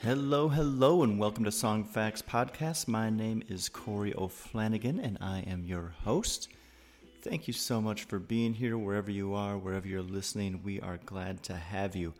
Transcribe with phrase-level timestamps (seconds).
[0.00, 2.88] Hello, hello, and welcome to Song Facts Podcast.
[2.88, 6.48] My name is Corey O'Flanagan, and I am your host.
[7.22, 10.60] Thank you so much for being here, wherever you are, wherever you're listening.
[10.62, 12.12] We are glad to have you.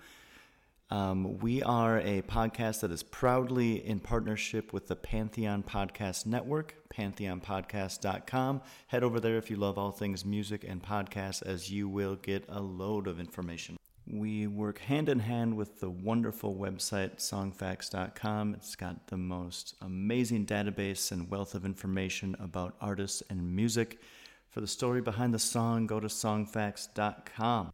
[0.91, 6.77] Um, we are a podcast that is proudly in partnership with the Pantheon Podcast Network,
[6.89, 8.63] pantheonpodcast.com.
[8.87, 12.45] Head over there if you love all things music and podcasts, as you will get
[12.49, 13.77] a load of information.
[14.11, 18.55] We work hand in hand with the wonderful website songfacts.com.
[18.55, 24.01] It's got the most amazing database and wealth of information about artists and music.
[24.49, 27.73] For the story behind the song, go to songfacts.com.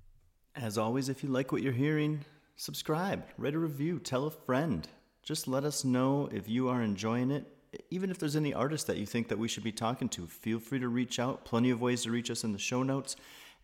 [0.57, 2.25] As always, if you like what you're hearing,
[2.57, 4.89] subscribe, write a review, tell a friend.
[5.23, 7.47] Just let us know if you are enjoying it.
[7.91, 10.61] Even if there's any artists that you think that we should be talking to, feel
[10.61, 11.45] free to reach out.
[11.45, 13.17] Plenty of ways to reach us in the show notes,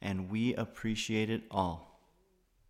[0.03, 2.01] and we appreciate it all.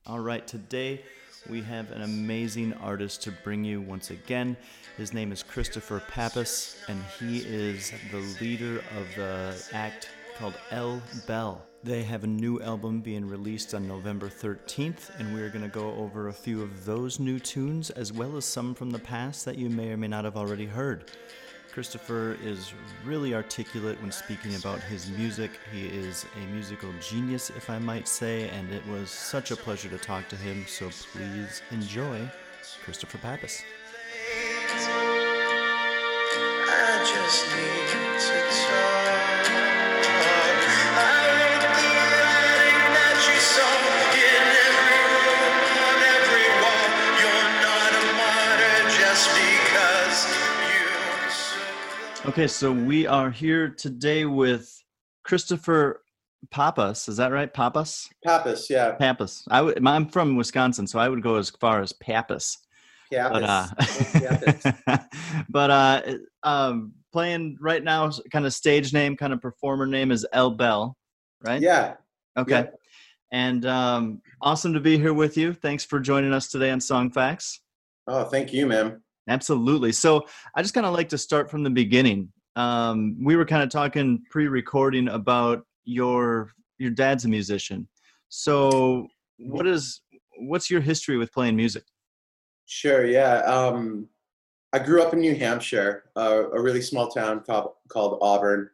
[0.06, 1.02] All right, today
[1.48, 4.56] we have an amazing artist to bring you once again.
[4.96, 11.00] His name is Christopher Pappas, and he is the leader of the act called El
[11.26, 11.64] Bell.
[11.82, 15.94] They have a new album being released on November 13th, and we're going to go
[15.94, 19.56] over a few of those new tunes as well as some from the past that
[19.56, 21.10] you may or may not have already heard.
[21.72, 25.52] Christopher is really articulate when speaking about his music.
[25.72, 29.88] He is a musical genius, if I might say, and it was such a pleasure
[29.88, 30.66] to talk to him.
[30.68, 32.28] So please enjoy
[32.84, 33.62] Christopher Pappas.
[36.68, 37.88] I just need
[38.20, 38.99] to talk.
[52.26, 54.70] Okay, so we are here today with
[55.24, 56.02] Christopher
[56.50, 57.08] Pappas.
[57.08, 57.52] Is that right?
[57.52, 58.10] Pappas?
[58.22, 58.92] Pappas, yeah.
[58.92, 59.42] Pappas.
[59.50, 62.58] I would, I'm from Wisconsin, so I would go as far as Pappas.
[63.30, 63.66] But uh,
[64.12, 65.06] Pappas.
[65.48, 66.02] but uh,
[66.42, 70.98] um, playing right now, kind of stage name, kind of performer name is El Bell,
[71.42, 71.62] right?
[71.62, 71.94] yeah.
[72.36, 72.52] Okay.
[72.52, 72.70] yeah.
[73.32, 75.54] And um, awesome to be here with you.
[75.54, 77.62] Thanks for joining us today on Song Facts.
[78.06, 79.00] Oh, thank you, man.
[79.30, 79.92] Absolutely.
[79.92, 80.26] So
[80.56, 82.32] I just kind of like to start from the beginning.
[82.56, 87.88] Um, we were kind of talking pre-recording about your your dad's a musician.
[88.28, 89.06] So
[89.38, 90.02] what is
[90.38, 91.84] what's your history with playing music?
[92.66, 93.38] Sure, yeah.
[93.42, 94.08] Um,
[94.72, 98.70] I grew up in New Hampshire, uh, a really small town called, called Auburn.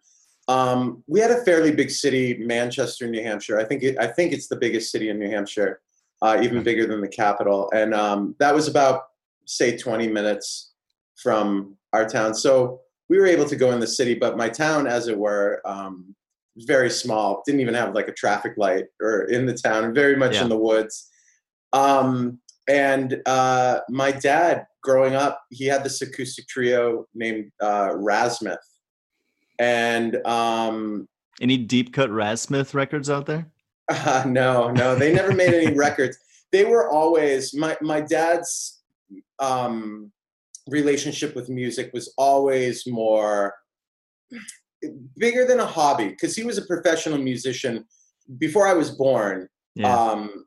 [0.49, 3.59] Um, we had a fairly big city, Manchester, New Hampshire.
[3.59, 5.81] I think it, I think it's the biggest city in New Hampshire,
[6.23, 7.71] uh, even bigger than the capital.
[7.75, 9.05] And um, that was about
[9.47, 10.73] say 20 minutes
[11.23, 12.35] from our town.
[12.35, 15.63] So we were able to go in the city, but my town, as it were,
[15.65, 16.15] um,
[16.55, 17.43] was very small.
[17.47, 20.43] Didn't even have like a traffic light or in the town, very much Yeah.
[20.43, 21.09] in the woods.
[21.73, 28.59] Um, and uh, my dad, growing up, he had this acoustic trio named uh, Rasmuth.
[29.59, 31.09] And um,
[31.41, 33.47] Any deep cut Rasmith records out there?
[33.89, 36.19] uh, no, no, they never made any records.
[36.53, 38.76] They were always my my dad's
[39.39, 40.13] um,
[40.69, 43.55] relationship with music was always more
[45.17, 47.85] bigger than a hobby because he was a professional musician
[48.39, 49.49] before I was born.
[49.75, 49.95] Yeah.
[49.95, 50.45] Um,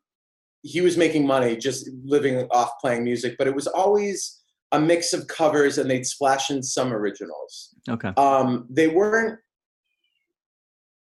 [0.61, 4.41] he was making money just living off playing music, but it was always
[4.71, 8.13] a mix of covers and they'd splash in some originals okay.
[8.17, 9.39] um, they weren't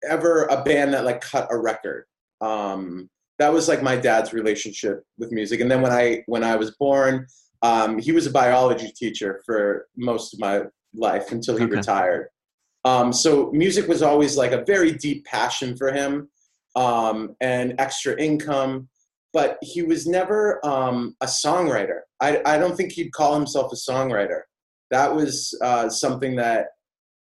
[0.09, 2.05] ever a band that like cut a record.
[2.41, 5.61] Um, that was like my dad's relationship with music.
[5.61, 7.26] And then when I when I was born,
[7.62, 10.62] um, he was a biology teacher for most of my
[10.94, 11.76] life until he Okay.
[11.76, 12.29] retired.
[12.85, 16.29] Um, so music was always like a very deep passion for him
[16.76, 18.88] um, and extra income.
[19.35, 22.00] But he was never um, a songwriter.
[22.20, 24.40] I, I don't think he'd call himself a songwriter.
[24.90, 26.69] That was uh, something that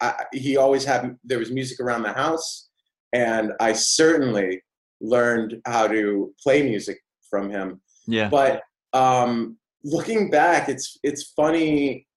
[0.01, 1.17] I, he always had.
[1.23, 2.67] There was music around the house,
[3.13, 4.61] and I certainly
[5.03, 6.97] learned how to play music
[7.29, 7.81] from him.
[8.07, 8.29] Yeah.
[8.29, 8.61] But
[8.93, 12.07] um, looking back, it's it's funny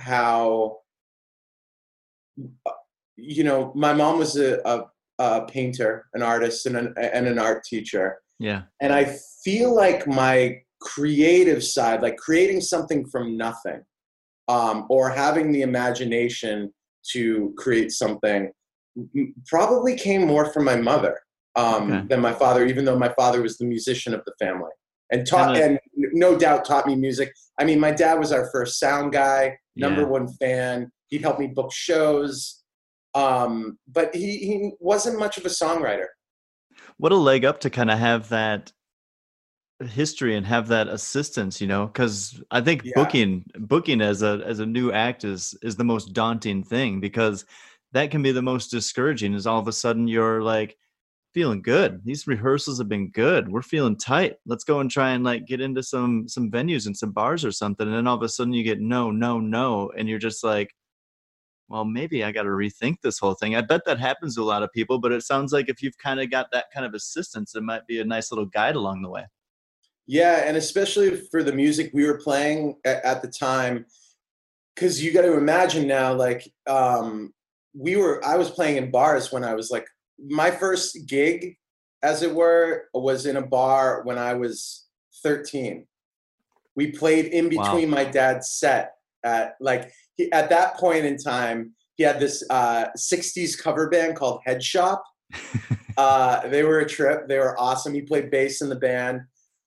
[0.00, 0.78] how
[3.16, 4.84] you know my mom was a, a,
[5.18, 8.62] a painter, an artist, and an and an art teacher, yeah.
[8.80, 13.82] and I feel like my creative side, like creating something from nothing,
[14.48, 16.72] um, or having the imagination
[17.12, 18.50] to create something,
[19.46, 21.18] probably came more from my mother
[21.60, 22.06] um, Okay.
[22.08, 22.62] than my father.
[22.66, 24.70] Even though my father was the musician of the family
[25.12, 25.64] and taught, Kinda-
[25.96, 27.28] and no doubt taught me music.
[27.58, 30.06] I mean, my dad was our first sound guy, number Yeah.
[30.18, 30.90] one fan.
[31.08, 32.62] He'd help me book shows,
[33.14, 36.06] um, but he, he wasn't much of a songwriter.
[36.96, 38.72] what a leg up to kind of have that
[39.82, 42.92] history and have that assistance you know because i think Yeah.
[42.96, 47.44] booking booking as a as a new act is is the most daunting thing because
[47.92, 50.76] that can be the most discouraging is all of a sudden you're like
[51.32, 52.00] feeling good.
[52.04, 53.48] These rehearsals have been good.
[53.50, 54.36] We're feeling tight.
[54.46, 57.52] Let's go and try and like get into some some venues and some bars or
[57.52, 57.86] something.
[57.86, 59.90] And then all of a sudden you get no no no.
[59.96, 60.74] And you're just like
[61.70, 63.54] well, maybe I got to rethink this whole thing.
[63.54, 65.96] I bet that happens to a lot of people, but it sounds like if you've
[65.98, 69.02] kind of got that kind of assistance, it might be a nice little guide along
[69.02, 69.24] the way.
[70.08, 73.86] Yeah, and especially for the music we were playing at, the time,
[74.74, 77.32] because you got to imagine now, like um,
[77.72, 79.86] we were, I was playing in bars when I was like,
[80.28, 81.56] my first gig,
[82.02, 84.86] as it were, was in a bar when I was
[85.22, 85.86] 13.
[86.76, 87.62] We played in Wow.
[87.64, 88.94] between my dad's set
[89.24, 91.72] at like he, at that point in time.
[91.96, 95.04] He had this uh, 60s cover band called Head Shop.
[95.98, 97.28] uh, they were a trip.
[97.28, 97.92] They were awesome.
[97.92, 99.20] He played bass in the band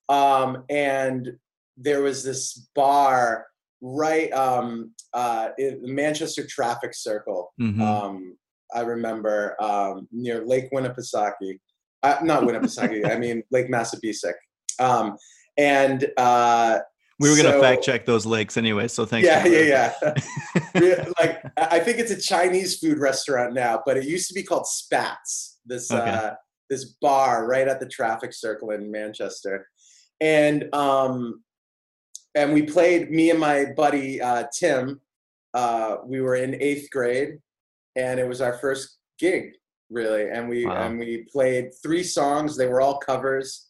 [0.10, 1.38] um, and
[1.78, 3.46] there was this bar
[3.82, 7.54] right um, uh, in the Manchester traffic circle.
[7.60, 7.82] Mhm.
[7.82, 8.38] Um,
[8.74, 11.60] I remember um, near Lake Winnipesaukee,
[12.04, 13.10] uh, not Winnipesaukee.
[13.10, 14.34] I mean Lake Massabesic.
[14.80, 15.18] Um,
[15.58, 16.80] and uh,
[17.20, 19.28] we were going to fact check those lakes anyway, so thanks.
[19.28, 19.94] yeah, yeah,
[20.74, 21.06] yeah.
[21.20, 24.44] Like I I think it's a Chinese food restaurant now, but it used to be
[24.44, 25.60] called Spats.
[25.66, 26.10] This Okay.
[26.10, 26.32] uh,
[26.70, 29.68] this bar right at the traffic circle in Manchester,
[30.20, 31.44] and um,
[32.36, 33.12] and we played.
[33.12, 35.00] Me and my buddy uh, Tim.
[35.54, 37.38] Uh, we were in eighth grade,
[37.96, 39.54] and it was our first gig,
[39.90, 40.30] really.
[40.30, 40.84] And we Wow.
[40.88, 42.58] and we played three songs.
[42.58, 43.70] They were all covers.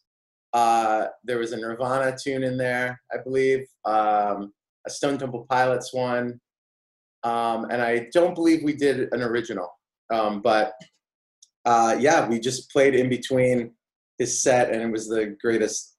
[0.52, 3.66] Uh, there was a Nirvana tune in there, I believe.
[3.84, 4.52] Um,
[4.86, 6.40] a Stone Temple Pilots one,
[7.22, 9.68] um, and I don't believe we did an original.
[10.12, 10.74] Um, but
[11.64, 13.72] uh, yeah, we just played in between
[14.18, 15.96] his set, and it was the greatest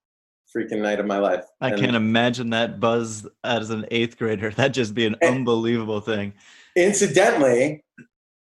[0.56, 1.44] freaking night of my life.
[1.60, 4.52] I And can't imagine that buzz as an eighth grader.
[4.56, 6.34] That'd just be an unbelievable thing.
[6.78, 7.84] Incidentally,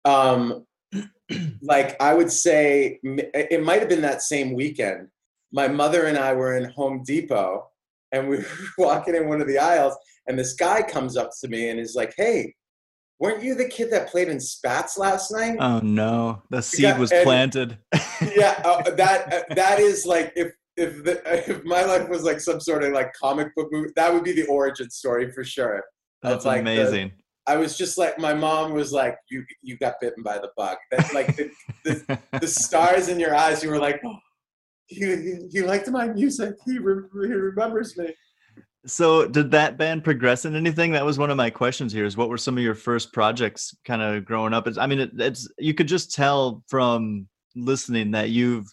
[0.05, 0.67] um,
[1.63, 5.09] like I would say, it might have been that same weekend.
[5.53, 7.69] My mother and I were in Home Depot,
[8.13, 8.45] and we were
[8.79, 9.97] walking in one of the aisles,
[10.27, 12.55] and this guy comes up to me and is like, "Hey,
[13.19, 16.99] weren't you the kid that played in Spats last night?" Oh no, the seed Yeah,
[16.99, 17.79] was and- planted.
[18.37, 22.41] yeah, uh, that uh, that is like if if the, if my life was like
[22.41, 25.83] some sort of like comic book movie, that would be the origin story for sure.
[26.23, 27.13] That's like amazing.
[27.47, 30.77] I was just like my mom was like, "You you got bitten by the bug."
[30.91, 31.51] That like the,
[31.85, 33.63] the, the stars in your eyes.
[33.63, 34.17] You were like, oh,
[34.87, 36.55] "He he, he liked my music.
[36.65, 38.15] He re- he remembers me."
[38.85, 40.91] So, did that band progress in anything?
[40.93, 42.05] That was one of my questions here.
[42.05, 44.67] Is what were some of your first projects, kind of growing up?
[44.67, 48.67] It's, I mean, it, it's you could just tell from listening that you've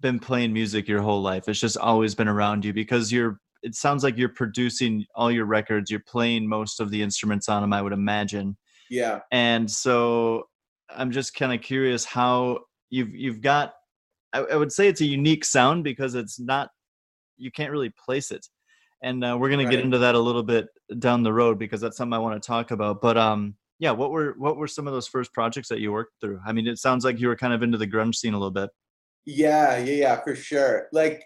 [0.00, 1.48] been playing music your whole life.
[1.48, 3.40] It's just always been around you because you're.
[3.62, 5.90] It sounds like you're producing all your records.
[5.90, 7.72] You're playing most of the instruments on them.
[7.72, 8.56] I would imagine.
[8.90, 10.44] Yeah, and so
[10.90, 12.58] i'm just kind of curious how
[12.90, 13.74] you've you've got
[14.32, 16.70] I, I would say it's a unique sound because it's not
[17.36, 18.46] you can't really place it
[19.02, 20.66] and uh, we're going to get into that a little bit
[20.98, 24.10] down the road because that's something i want to talk about but um yeah what
[24.10, 26.78] were what were some of those first projects that you worked through i mean it
[26.78, 28.70] sounds like you were kind of into the grunge scene a little bit
[29.30, 30.88] yeah, yeah, yeah, for sure.
[30.90, 31.22] Like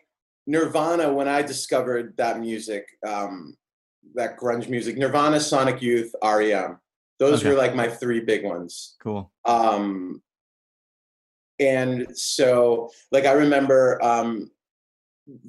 [0.46, 3.56] Nirvana, when I discovered that music, um,
[4.14, 6.78] that grunge music, Nirvana, Sonic Youth, REM.
[7.18, 7.50] Those Okay.
[7.50, 8.96] were like my three big ones.
[9.02, 10.20] cool um
[11.60, 14.50] and so like i remember um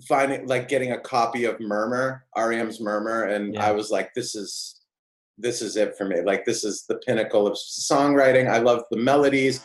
[0.08, 3.66] finding like getting a copy of murmur rem's murmur and Yeah.
[3.68, 4.82] i was like this is
[5.40, 6.22] this is it for me.
[6.22, 8.48] Like this is the pinnacle of songwriting.
[8.48, 9.60] I love the melodies.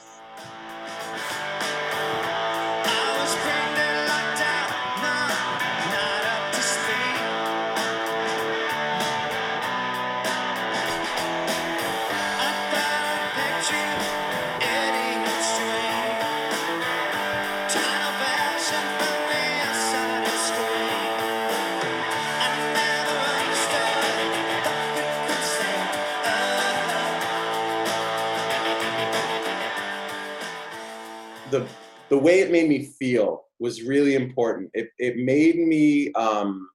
[32.09, 34.71] The way it made me feel was really important.
[34.75, 36.69] It it made me um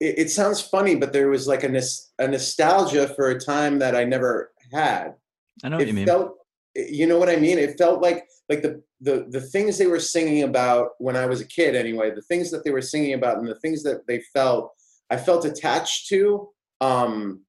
[0.00, 3.78] it, it sounds funny, but there was like a nos- a nostalgia for a time
[3.78, 5.14] that I never had.
[5.62, 6.06] I know what you it mean.
[6.06, 6.36] felt
[6.74, 7.58] you know what I mean?
[7.58, 11.40] It felt like like the the the things they were singing about when I was
[11.40, 14.20] a kid anyway, the things that they were singing about and the things that they
[14.32, 14.72] felt
[15.10, 16.48] I felt attached to
[16.80, 17.40] um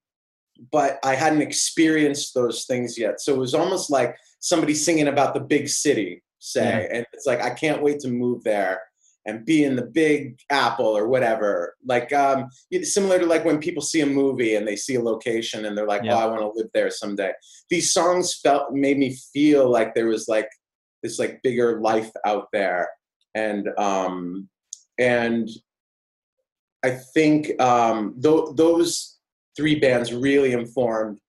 [0.72, 3.20] but I hadn't experienced those things yet.
[3.22, 7.42] So it was almost like somebody singing about the big city, say, and it's like
[7.42, 8.82] I can't wait to move there
[9.28, 11.76] and be in the big apple or whatever.
[11.86, 12.50] Like um
[12.82, 15.88] similar to like when people see a movie and they see a location and they're
[15.88, 16.16] like, Yeah.
[16.16, 17.32] "Oh, I want to live there someday."
[17.70, 20.50] These songs felt made me feel like there was like
[21.04, 22.90] this like bigger life out there.
[23.36, 24.50] And um
[24.98, 25.48] and
[26.84, 29.20] I think um th- those
[29.56, 31.20] three bands really informed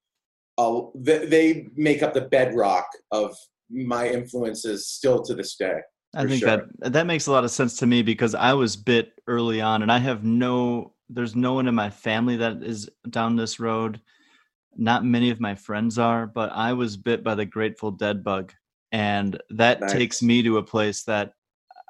[0.58, 3.36] uh, they make up the bedrock of
[3.72, 5.80] my influences still to this day.
[6.14, 6.68] I think sure.
[6.80, 9.82] that that makes a lot of sense to me because I was bit early on,
[9.82, 10.92] and I have no.
[11.08, 14.00] There's no one in my family that is down this road.
[14.76, 18.52] Not many of my friends are, but I was bit by the Grateful Dead bug,
[18.92, 19.92] and that Nice.
[19.92, 21.34] takes me to a place that,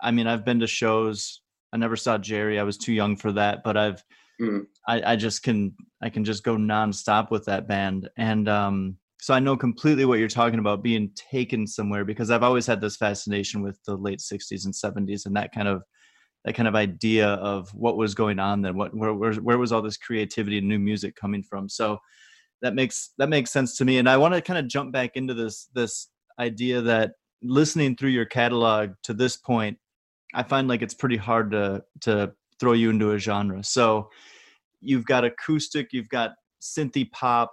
[0.02, 1.42] I mean, I've been to shows.
[1.72, 2.58] I never saw Jerry.
[2.58, 4.02] I was too young for that, but I've,
[4.40, 4.66] Mm.
[4.88, 9.32] I, I just can, I can just go nonstop with that band, and um, so
[9.32, 12.96] I know completely what you're talking about being taken somewhere because I've always had this
[12.96, 15.84] fascination with the late 60s and 70s and that kind of
[16.44, 19.70] that kind of idea of what was going on then what where where, where was
[19.70, 21.68] all this creativity and new music coming from?
[21.68, 21.98] So
[22.62, 25.12] that makes that makes sense to me and I want to kind of jump back
[25.14, 26.08] into this this
[26.40, 27.12] idea that
[27.44, 29.78] listening through your catalog to this point
[30.34, 33.62] I find like it's pretty hard to to throw you into a genre.
[33.62, 34.10] So
[34.80, 37.52] you've got acoustic you've got synthy pop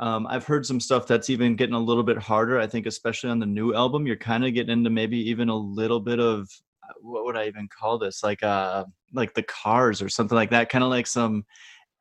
[0.00, 2.58] um, I've heard some stuff that's even getting a little bit harder.
[2.58, 5.56] I think, especially on the new album, you're kind of getting into maybe even a
[5.56, 6.48] little bit of
[6.84, 8.22] uh, what would I even call this?
[8.22, 10.68] Like, uh, like the Cars or something like that.
[10.68, 11.44] Kind of like some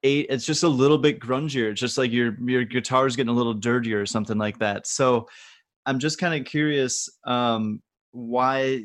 [0.04, 0.28] eight.
[0.30, 1.72] It's just a little bit grungier.
[1.72, 4.86] It's just like your your guitar's getting a little dirtier or something like that.
[4.86, 5.28] So,
[5.88, 8.84] I'm just kind of curious um, why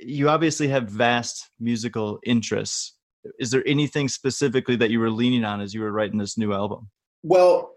[0.00, 2.94] you obviously have vast musical interests.
[3.38, 6.52] Is there anything specifically that you were leaning on as you were writing this new
[6.52, 6.90] album?
[7.22, 7.73] Well,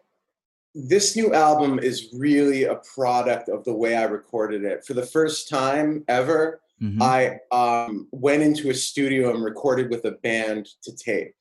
[0.76, 4.86] this new album is really a product of the way I recorded it.
[4.86, 7.02] For the first time ever, Mhm.
[7.02, 11.34] I um, went into a studio and recorded with a band to tape.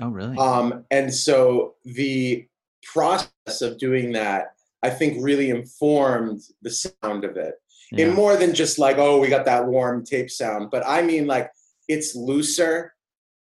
[0.00, 0.36] oh, really?
[0.36, 2.46] Um, and so the
[2.82, 7.54] process of doing that, I think, really informed the sound of it.
[7.90, 8.06] Yeah.
[8.06, 11.26] In more than just like, oh, we got that warm tape sound, but I mean,
[11.26, 11.50] like,
[11.88, 12.94] it's looser.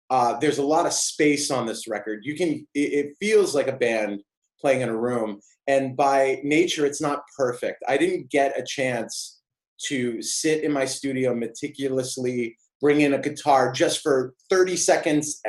[0.10, 2.26] Uh, there's a lot of space on this record.
[2.26, 4.22] You can, it, it feels like a band
[4.64, 5.40] playing in a room.
[5.68, 7.84] And by nature, it's not perfect.
[7.88, 9.42] I didn't get a chance
[9.88, 15.42] to sit in my studio meticulously bring in a guitar just for 30 seconds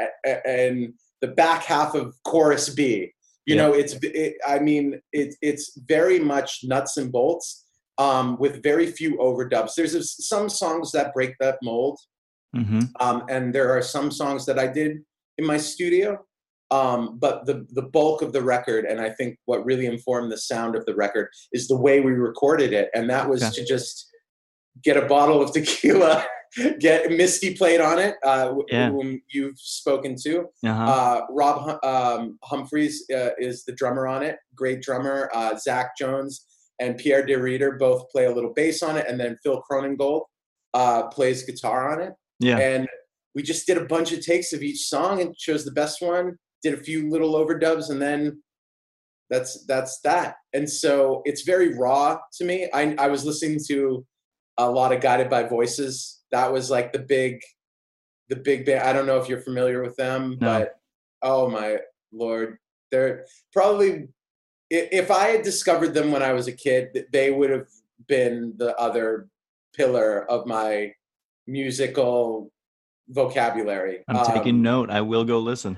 [0.45, 3.13] and the back half of chorus B.
[3.47, 3.63] You Yeah.
[3.63, 7.67] know, it's it, I mean, it, it's very much nuts and bolts
[7.99, 9.75] um, with very few overdubs.
[9.77, 10.03] There's a-
[10.33, 11.99] some songs that break that mold,
[12.55, 14.91] hmm um, and there are some songs that I did
[15.39, 16.25] in my studio.
[16.71, 20.39] Um, but the the bulk of the record, and I think what really informed the
[20.39, 24.09] sound of the record is the way we recorded it, and that was to just
[24.83, 26.25] get a bottle of tequila,
[26.81, 28.91] get Misty played on it, uh, Yeah.
[28.91, 30.47] whom you've spoken to.
[30.67, 30.85] Uh-huh.
[30.85, 35.31] Uh, Rob um, Humphreys uh, is the drummer on it, great drummer.
[35.35, 36.47] Uh, Zach Jones
[36.81, 40.23] and Pierre De Reeder both play a little bass on it, and then Phil Krohnengold
[40.73, 42.15] uh, plays guitar on it.
[42.41, 42.59] yeah.
[42.59, 42.89] And
[43.37, 46.37] we just did a bunch of takes of each song and chose the best one.
[46.65, 48.43] Did a few little overdubs, and then
[49.31, 50.37] that's that's that.
[50.55, 52.69] And so it's very raw to me.
[52.73, 54.05] I I was listening to
[54.57, 56.23] a lot of Guided by Voices.
[56.33, 57.41] That was like the big,
[58.31, 58.83] the big band.
[58.89, 60.47] I don't know if you're familiar with them, No.
[60.47, 60.77] but
[61.21, 61.79] oh my
[62.13, 62.57] lord,
[62.91, 64.09] they're probably.
[64.71, 67.69] If I had discovered them when I was a kid, they would have
[68.09, 69.29] been the other
[69.77, 70.93] pillar of my
[71.47, 72.51] musical
[73.09, 74.03] vocabulary.
[74.09, 74.89] I'm Um, taking note.
[74.91, 75.77] I will go listen.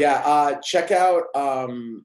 [0.00, 2.04] Yeah, uh, check out um,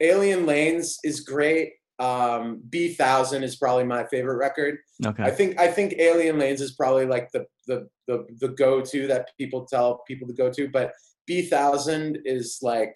[0.00, 1.72] Alien Lanes is great.
[1.98, 4.78] Um, Bee Thousand is probably my favorite record.
[5.06, 5.22] Okay.
[5.22, 9.06] I think I think Alien Lanes is probably like the the the, the go to
[9.06, 10.92] that people tell people to go to, but
[11.26, 12.94] Bee Thousand is like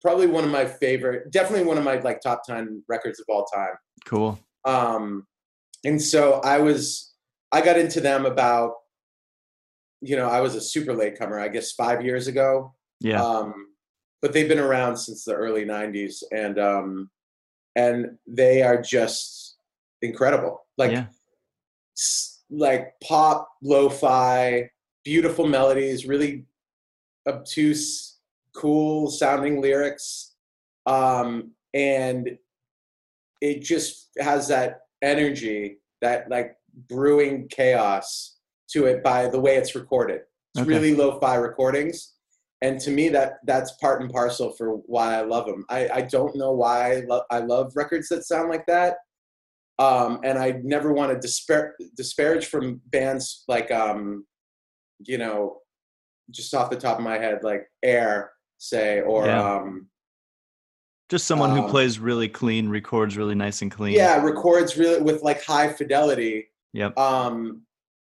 [0.00, 3.44] probably one of my favorite, definitely one of my like top ten records of all
[3.44, 3.74] time.
[4.06, 4.38] cool.
[4.64, 5.26] Um,
[5.84, 7.14] and so I was
[7.52, 8.72] I got into them about
[10.00, 12.74] you know I was a super late comer, I guess five years ago.
[13.00, 13.22] Yeah.
[13.22, 13.68] Um,
[14.22, 17.10] but they've been around since the early '90s, and um,
[17.76, 19.56] and they are just
[20.02, 20.64] incredible.
[20.78, 21.06] Like, yeah.
[22.50, 24.70] like pop, lo-fi,
[25.04, 26.44] beautiful melodies, really
[27.28, 28.18] obtuse,
[28.54, 30.34] cool sounding lyrics,
[30.86, 32.38] um, and
[33.40, 36.56] it just has that energy, that like
[36.88, 38.38] brewing chaos
[38.68, 40.22] to it by the way it's recorded.
[40.54, 40.68] It's Okay.
[40.68, 42.15] really lo-fi recordings
[42.62, 46.00] and to me that that's part and parcel for why i love them i, I
[46.02, 48.96] don't know why I, lo- I love records that sound like that
[49.78, 54.24] um, and i never want to dispar- disparage from bands like um,
[55.04, 55.58] you know
[56.30, 59.56] just off the top of my head like air say or Yeah.
[59.56, 59.88] um,
[61.10, 63.92] Just someone who um, plays really clean, records really nice and clean.
[63.94, 66.98] yeah records really with like high fidelity Yep.
[66.98, 67.62] um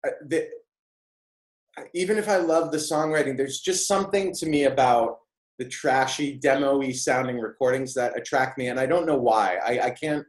[0.06, 0.48] uh, the,
[1.94, 5.18] even if i love the songwriting there's just something to me about
[5.58, 9.58] the trashy demo-y sounding recordings that attract me and i don't know why.
[9.64, 10.24] I, I can't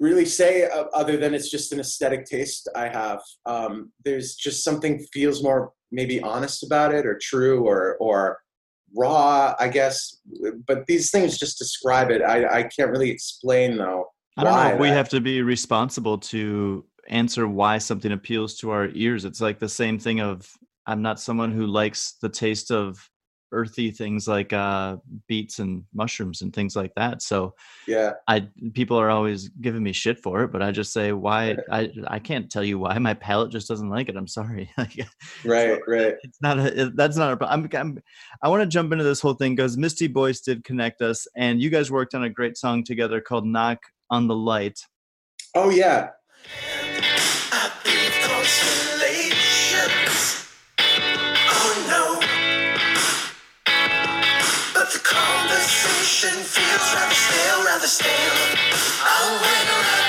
[0.00, 3.20] really say uh, other than it's just an aesthetic taste i have.
[3.46, 8.38] Um, there's just something feels more maybe honest about it or true or or
[8.96, 10.18] raw i guess.
[10.66, 12.22] But these things just describe it.
[12.22, 14.06] I, I can't really explain though
[14.38, 14.76] I don't know.
[14.76, 19.24] we have to be responsible to answer why something appeals to our ears.
[19.24, 20.50] It's like the same thing of
[20.86, 23.08] I'm not someone who likes the taste of
[23.50, 24.94] earthy things like uh
[25.26, 27.22] beets and mushrooms and things like that.
[27.22, 27.54] So
[27.86, 31.56] yeah I people are always giving me shit for it, but I just say why
[31.70, 34.16] I I can't tell you why my palate just doesn't like it.
[34.16, 34.70] I'm sorry.
[34.78, 35.06] Like,
[35.44, 37.98] right right it's not a it- that's not a pro- I'm, I'm
[38.42, 41.60] I want to jump into this whole thing because Misty Boyce did connect us and
[41.62, 43.78] you guys worked on a great song together called Knock
[44.10, 44.78] on the Light.
[45.54, 46.10] oh yeah
[51.50, 52.04] Oh no.
[54.72, 58.36] But the conversation feels rather stale, rather stale.
[59.04, 60.07] I went around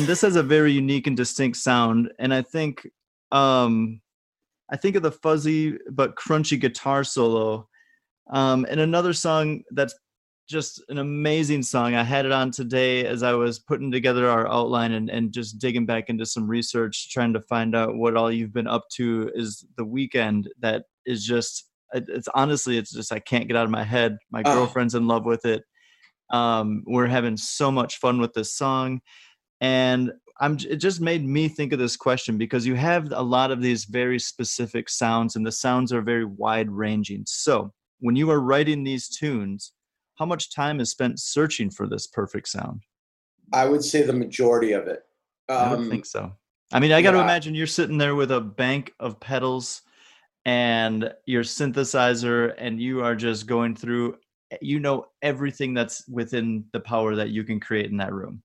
[0.00, 2.88] and this has a very unique and distinct sound and i think
[3.32, 4.00] um
[4.70, 7.68] i think of the fuzzy but crunchy guitar solo
[8.32, 9.94] um and another song that's
[10.48, 11.94] just an amazing song.
[11.94, 15.58] I had it on today as i was putting together our outline and, and just
[15.58, 19.30] digging back into some research trying to find out what all you've been up to
[19.34, 23.70] is the weekend that is just it's honestly it's just i can't get out of
[23.70, 24.16] my head.
[24.32, 24.54] My Oh.
[24.54, 25.62] girlfriend's in love with it.
[26.32, 29.02] Um we're having so much fun with this song
[29.60, 33.50] and I'm it just made me think of this question because you have a lot
[33.50, 37.24] of these very specific sounds and the sounds are very wide ranging.
[37.26, 39.72] So, when you are writing these tunes,
[40.18, 42.82] how much time is spent searching for this perfect sound?
[43.52, 45.02] I would say the majority of it.
[45.48, 46.32] I would Um, think so.
[46.72, 47.24] I mean, I got to yeah.
[47.24, 49.82] imagine you're sitting there with a bank of pedals
[50.46, 54.16] and your synthesizer and you are just going through
[54.52, 58.42] eh, you know everything that's within the power that you can create in that room.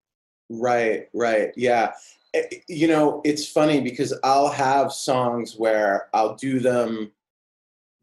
[0.49, 1.51] Right, right.
[1.55, 1.93] Yeah.
[2.33, 7.11] Eh, You know, it's funny because I'll have songs where I'll do them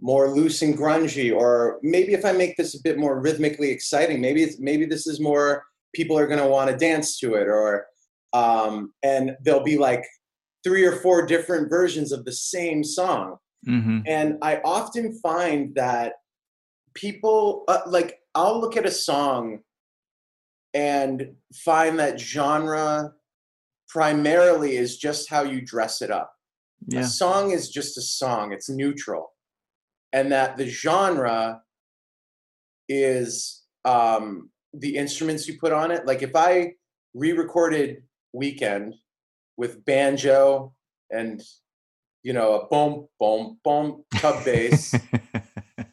[0.01, 4.21] more loose and grungy or maybe if I make this a bit more rhythmically exciting,
[4.21, 7.47] maybe it's maybe this is more people are going to want to dance to it
[7.47, 7.87] or
[8.33, 10.05] um and there'll be like
[10.65, 13.37] three or four different versions of the same song.
[13.69, 14.01] Mm-hmm.
[14.07, 16.15] And I often find that
[16.95, 19.61] people uh, like I'll look at a song
[20.75, 23.13] and find that genre
[23.89, 26.33] primarily is just how you dress it up.
[26.87, 27.01] Yeah.
[27.01, 29.33] A song is just a song, it's neutral.
[30.13, 31.61] And that the genre
[32.89, 36.07] is um, the instruments you put on it.
[36.07, 36.73] Like if I
[37.15, 38.95] re recorded Weekend
[39.57, 40.75] with banjo
[41.11, 41.43] and,
[42.23, 44.95] you know, a boom, boom, boom, tub bass,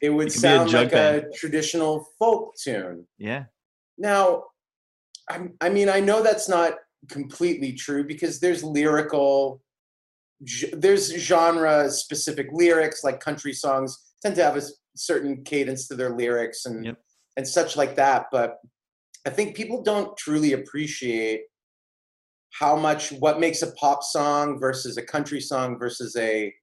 [0.01, 1.25] it would could be a sound like band.
[1.25, 3.05] a traditional folk tune.
[3.17, 3.45] yeah.
[3.97, 4.43] Now,
[5.29, 6.73] I'm, I mean, I know that's not
[7.07, 9.61] completely true because there's lyrical
[10.73, 14.61] there's genre specific lyrics like country songs tend to have a
[14.95, 16.97] certain cadence to their lyrics and Yep.
[17.37, 18.57] and such like that but
[19.25, 21.41] i think people don't truly appreciate
[22.51, 26.53] how much what makes a pop song versus a country song versus a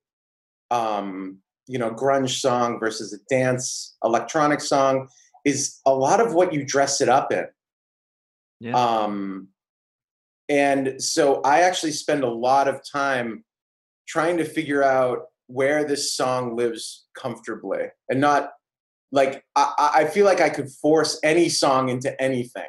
[0.71, 5.07] um you know grunge song versus a dance electronic song
[5.45, 7.47] is a lot of what you dress it up in
[8.61, 8.75] Yeah.
[8.77, 9.49] um
[10.49, 13.45] and so i actually spend a lot of time
[14.09, 18.53] trying to figure out where this song lives comfortably and not
[19.13, 22.65] like i, I I feel like i could force any song into anything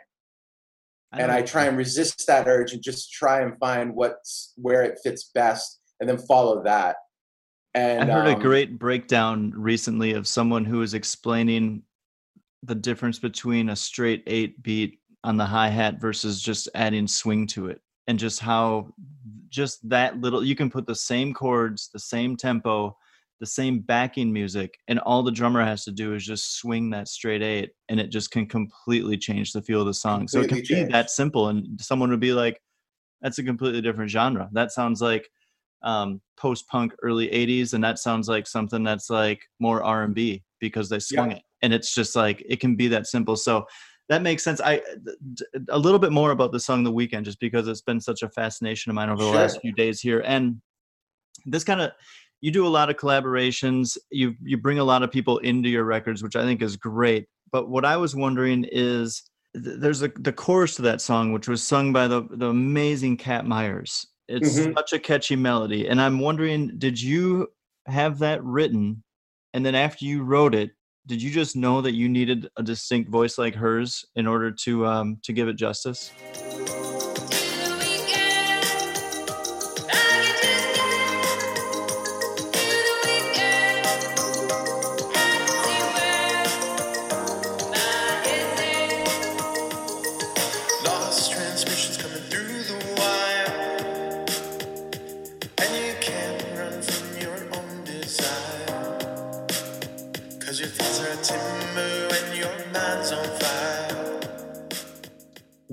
[1.13, 4.99] and I try and resist that urge and just try and find what's where it
[5.03, 6.97] fits best and then follow that.
[7.73, 11.83] And I heard a um, great breakdown recently of someone who was explaining
[12.63, 17.45] the difference between a straight eight beat on the hi hat versus just adding swing
[17.45, 18.87] to it, and just how
[19.49, 22.95] just that little you can put the same chords, the same tempo,
[23.41, 27.09] the same backing music, and all the drummer has to do is just swing that
[27.09, 30.29] straight eight, and it just can completely change the feel of the song.
[30.29, 32.61] so it can Completely be that simple, and someone would be like,
[33.21, 34.49] "That's a completely different genre.
[34.53, 35.29] That sounds like."
[35.83, 40.97] um, post-punk early 80s and that sounds like something that's like more r&b because they
[40.97, 43.63] swung it and it's just like it can be that simple so
[44.09, 44.61] that makes sense.
[44.61, 44.81] I
[45.69, 48.29] a little bit more about the song the weekend just because it's been such a
[48.29, 50.61] fascination of mine over the last few days here and
[51.45, 51.91] this kind of
[52.41, 53.97] you do a lot of collaborations.
[54.11, 57.27] You you bring a lot of people into your records which i think is great.
[57.51, 59.23] But what i was wondering is
[59.55, 63.17] th- there's a the chorus to that song which was sung by the the amazing
[63.17, 64.07] Kat Myers.
[64.27, 64.73] It's Mhm.
[64.75, 67.47] such a catchy melody and i'm wondering did you
[67.87, 69.03] have that written?
[69.53, 70.71] And then after you wrote it
[71.07, 74.85] did you just know that you needed a distinct voice like hers in order to
[74.85, 76.11] um to give it justice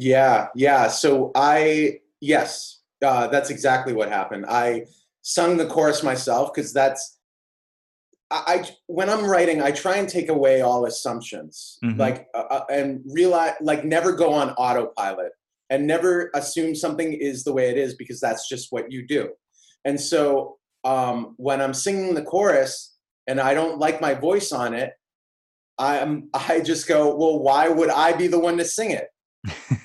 [0.05, 0.89] Yeah, yeah.
[0.89, 4.45] So I yes, uh, that's exactly what happened.
[4.47, 4.85] I
[5.23, 7.19] sung the chorus myself because that's
[8.31, 11.99] I, I when I'm writing, I try and take away all assumptions, Mhm.
[11.99, 15.33] like uh, uh, and realize like never go on autopilot
[15.71, 19.31] and never assume something is the way it is because that's just what you do.
[19.87, 22.95] And so um, when I'm singing the chorus
[23.27, 24.93] and I don't like my voice on it,
[25.79, 29.09] I'm I just go, well, why would I be the one to sing it?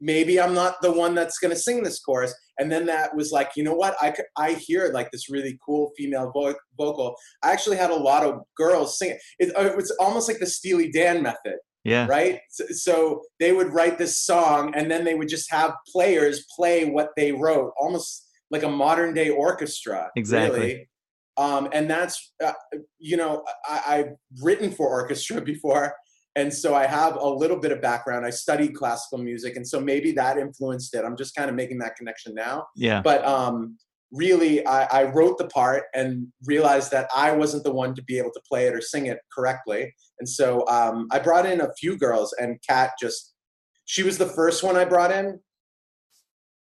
[0.00, 2.34] maybe I'm not the one that's going to sing this chorus.
[2.58, 3.96] And then that was like, you know what?
[4.00, 7.14] I, I hear like this really cool female vo- vocal.
[7.42, 9.18] I actually had a lot of girls sing it.
[9.38, 12.40] It, uh, it was almost like the Steely Dan method, yeah right?
[12.50, 16.84] So, so they would write this song and then they would just have players play
[16.86, 20.10] what they wrote, almost like a modern day orchestra.
[20.16, 20.60] Exactly.
[20.60, 20.88] Really.
[21.36, 22.52] Um, and that's, uh,
[22.98, 25.94] you know, I, I've written for orchestra before
[26.36, 28.24] and so I have a little bit of background.
[28.24, 31.04] I studied classical music, and so maybe that influenced it.
[31.04, 32.66] I'm just kind of making that connection now.
[32.76, 33.76] yeah But um,
[34.12, 38.18] really, I, I wrote the part and realized that I wasn't the one to be
[38.18, 39.92] able to play it or sing it correctly.
[40.20, 43.34] And so um, I brought in a few girls, and Kat just
[43.86, 45.40] she was the first one I brought in,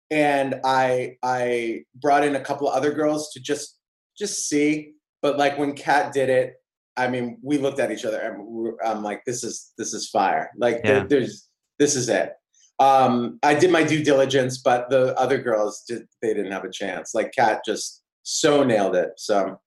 [0.09, 3.77] and I I brought in a couple of other girls to just
[4.17, 4.93] just see.
[5.21, 6.53] But like when Kat did it,
[6.99, 10.09] I mean, we looked at each other and we- I'm like, this is this is
[10.09, 10.51] fire.
[10.57, 11.47] Like there- there's
[11.79, 12.33] this is it.
[12.79, 16.71] Um, I did my due diligence, but the other girls did they didn't have a
[16.71, 17.13] chance.
[17.15, 19.09] Like Kat just so nailed it.
[19.17, 19.59] So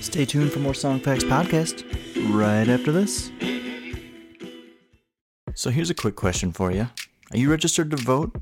[0.00, 1.76] Stay tuned for more Song Facts podcast
[2.32, 3.30] right after this.
[5.54, 6.88] So here's a quick question for you.
[7.32, 8.36] Are you registered to vote?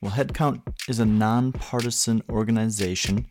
[0.00, 3.26] Well, Headcount is a nonpartisan organization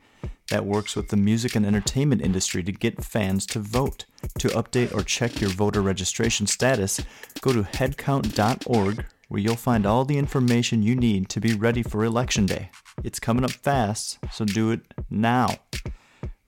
[0.50, 4.06] that works with the music and entertainment industry to get fans to vote.
[4.40, 7.02] To update or check your voter registration status,
[7.42, 12.04] go to headcount.org where you'll find all the information you need to be ready for
[12.04, 12.72] Election Day.
[13.04, 15.50] It's coming up fast, so do it now.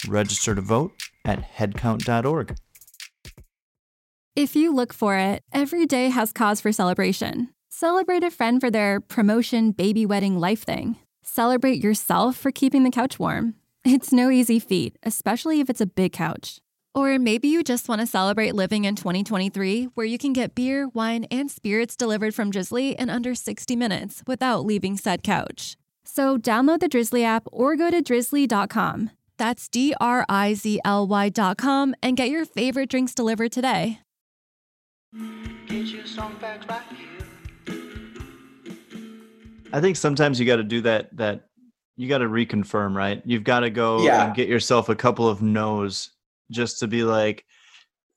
[0.08, 0.93] Register to vote
[1.25, 2.55] at headcount.org.
[4.36, 7.49] If you look for it, every day has cause for celebration.
[7.69, 10.95] Celebrate a friend for their promotion, baby wedding, life thing.
[11.32, 13.54] Celebrate yourself for keeping the couch warm.
[13.86, 16.58] It's no easy feat, especially if it's a big couch.
[16.96, 20.88] Or maybe you just want to celebrate living in 2023, where you can get beer,
[20.88, 25.78] wine, and spirits delivered from Drizzly in under 60 minutes without leaving said couch.
[26.04, 29.12] So download the Drizzly app or go to drizzly.com.
[29.38, 34.00] That's D R I Z L Y.com and get your favorite drinks delivered today.
[35.68, 36.38] Get your song
[36.98, 37.09] here.
[39.71, 41.15] I think sometimes you got to do that.
[41.17, 41.41] That
[41.95, 43.21] you got to reconfirm, right?
[43.25, 44.25] You've got to go Yeah.
[44.27, 46.12] and get yourself a couple of no's
[46.49, 47.45] just to be like,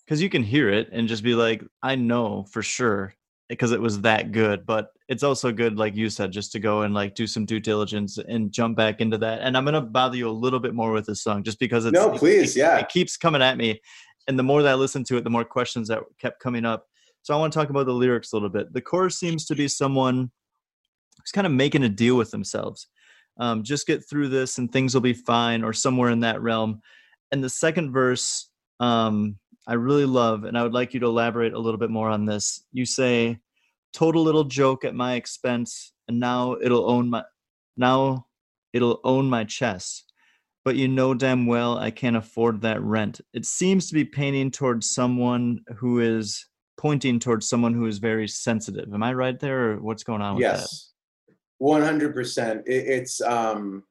[0.04, 3.14] because you can hear it and just be like, I know for sure
[3.48, 4.64] because it was that good.
[4.64, 7.60] But it's also good, like you said, just to go and like do some due
[7.60, 9.40] diligence and jump back into that.
[9.42, 11.92] And I'm gonna bother you a little bit more with this song, just because it's
[11.92, 12.78] No, please, it- yeah.
[12.78, 13.80] it keeps coming at me,
[14.26, 16.86] and the more that I listen to it, the more questions that kept coming up.
[17.22, 18.72] So I want to talk about the lyrics a little bit.
[18.72, 20.30] The chorus seems to be someone
[21.22, 22.88] who's kind of making a deal with themselves.
[23.38, 26.82] Um, just get through this and things will be fine, or somewhere in that realm.
[27.30, 31.54] And the second verse, um, I really love, and I would like you to elaborate
[31.54, 32.64] a little bit more on this.
[32.72, 33.38] You say,
[33.92, 37.24] "Total little joke at my expense, and now it'll own my,
[37.76, 38.26] now
[38.72, 40.12] it'll own my chest."
[40.64, 43.20] But you know damn well I can't afford that rent.
[43.32, 48.28] It seems to be painting towards someone who is pointing towards someone who is very
[48.28, 48.92] sensitive.
[48.92, 50.91] Am I right there, or what's going on with that?
[51.62, 53.84] Yes 100% it, it's um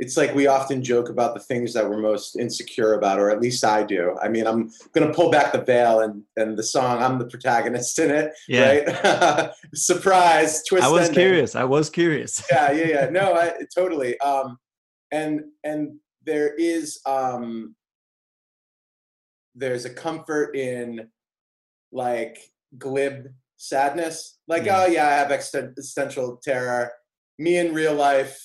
[0.00, 3.40] it's like we often joke about the things that we're most insecure about or at
[3.40, 7.02] least i do i mean i'm gonna pull back the veil and and the song
[7.02, 8.68] i'm the protagonist in it Yeah.
[8.94, 11.14] right surprise twist I was ending.
[11.14, 11.54] curious.
[11.56, 12.42] I was curious.
[12.50, 14.58] yeah yeah yeah no I, totally um
[15.10, 17.74] and and there is um
[19.54, 21.08] there's a comfort in
[21.90, 22.38] like
[22.76, 24.82] glib sadness like Yeah.
[24.82, 26.90] oh yeah i have existential terror
[27.38, 28.40] me in real life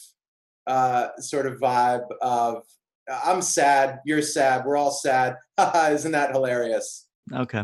[0.68, 2.64] uh sort of vibe of
[3.24, 5.36] i'm sad you're sad we're all sad
[5.90, 7.64] isn't that hilarious Okay.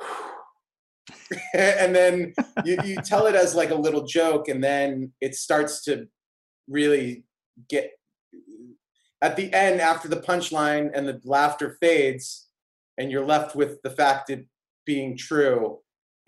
[1.54, 2.32] and then
[2.64, 6.06] you, you tell it as like a little joke and then it starts to
[6.68, 7.24] really
[7.68, 7.90] get
[9.22, 12.48] at the end after the punchline and the laughter fades
[12.96, 14.46] and you're left with the fact it
[14.86, 15.78] being true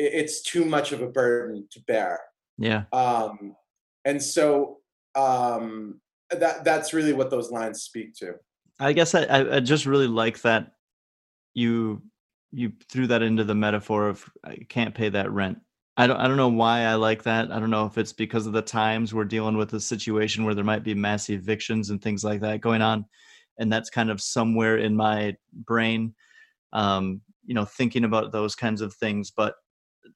[0.04, 2.20] it's too much of a burden to bear
[2.58, 2.84] Yeah.
[2.92, 3.54] um,
[4.04, 4.78] and so
[5.14, 8.34] um, that that's really what those lines speak to
[8.80, 10.72] I guess I, I, just really like that
[11.54, 12.02] you
[12.50, 15.58] you threw that into the metaphor of I can't pay that rent.
[15.96, 17.52] I don't I don't know why I like that.
[17.52, 20.54] I don't know if it's because of the times we're dealing with a situation where
[20.54, 23.04] there might be mass evictions and things like that going on,
[23.58, 26.14] and that's kind of somewhere in my brain,
[26.72, 29.30] um, you know, thinking about those kinds of things.
[29.30, 29.54] But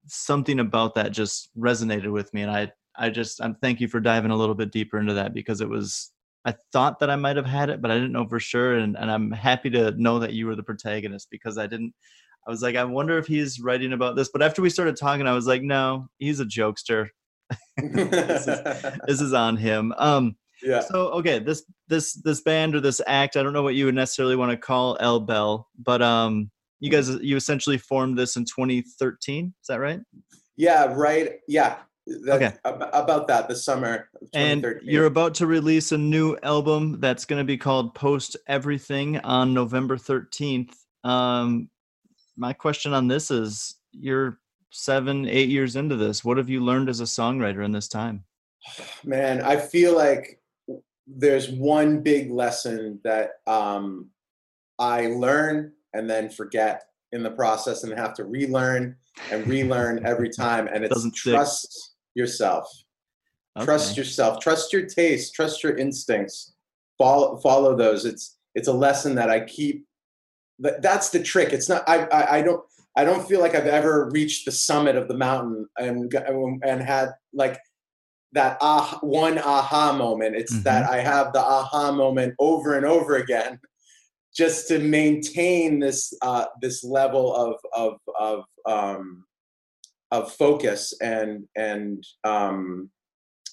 [0.06, 4.00] something about that just resonated with me, and I I just I'm thank you for
[4.00, 6.12] diving a little bit deeper into that because it was
[6.46, 8.74] I thought that I might have had it, but I didn't know for sure.
[8.74, 11.92] And, and I'm happy to know that you were the protagonist because I didn't.
[12.46, 14.30] I was like, I wonder if he's writing about this.
[14.32, 17.08] But after we started talking, I was like, no, he's a jokester.
[17.76, 19.92] this, is, this is on him.
[19.98, 23.74] Um, yeah so okay, this this this band or this act, I don't know what
[23.74, 26.50] you would necessarily want to call El Bell, but um,
[26.86, 29.52] you guys you essentially formed this in 2013.
[29.60, 30.00] Is that right?
[30.56, 32.52] yeah right yeah that, Okay.
[32.64, 34.90] ab- about that the summer of and 2013.
[34.90, 39.52] you're about to release a new album that's going to be called post everything on
[39.52, 40.72] november 13th
[41.04, 41.68] um
[42.38, 44.38] my question on this is you're
[44.70, 48.24] seven eight years into this what have you learned as a songwriter in this time
[49.04, 50.40] man i feel like
[51.06, 54.08] there's one big lesson that um,
[54.78, 56.82] i learn and then forget
[57.12, 58.96] in the process and have to relearn
[59.30, 61.34] and relearn every time and it's Doesn't stick.
[61.34, 62.68] trust yourself.
[63.62, 64.38] Trust yourself.
[64.40, 65.34] Trust your taste.
[65.34, 66.54] Trust your instincts.
[66.98, 68.04] Follow follow those.
[68.04, 69.84] It's it's a lesson that i keep
[70.58, 71.52] that, that's the trick.
[71.52, 72.62] It's not I, I i don't
[72.96, 76.12] i don't feel like i've ever reached the summit of the mountain and
[76.62, 77.58] and had like
[78.32, 80.36] that ah one aha moment.
[80.36, 83.58] It's that i have the aha moment over and over again
[84.36, 89.24] just to maintain this uh this level of of of um
[90.10, 92.90] of focus and and um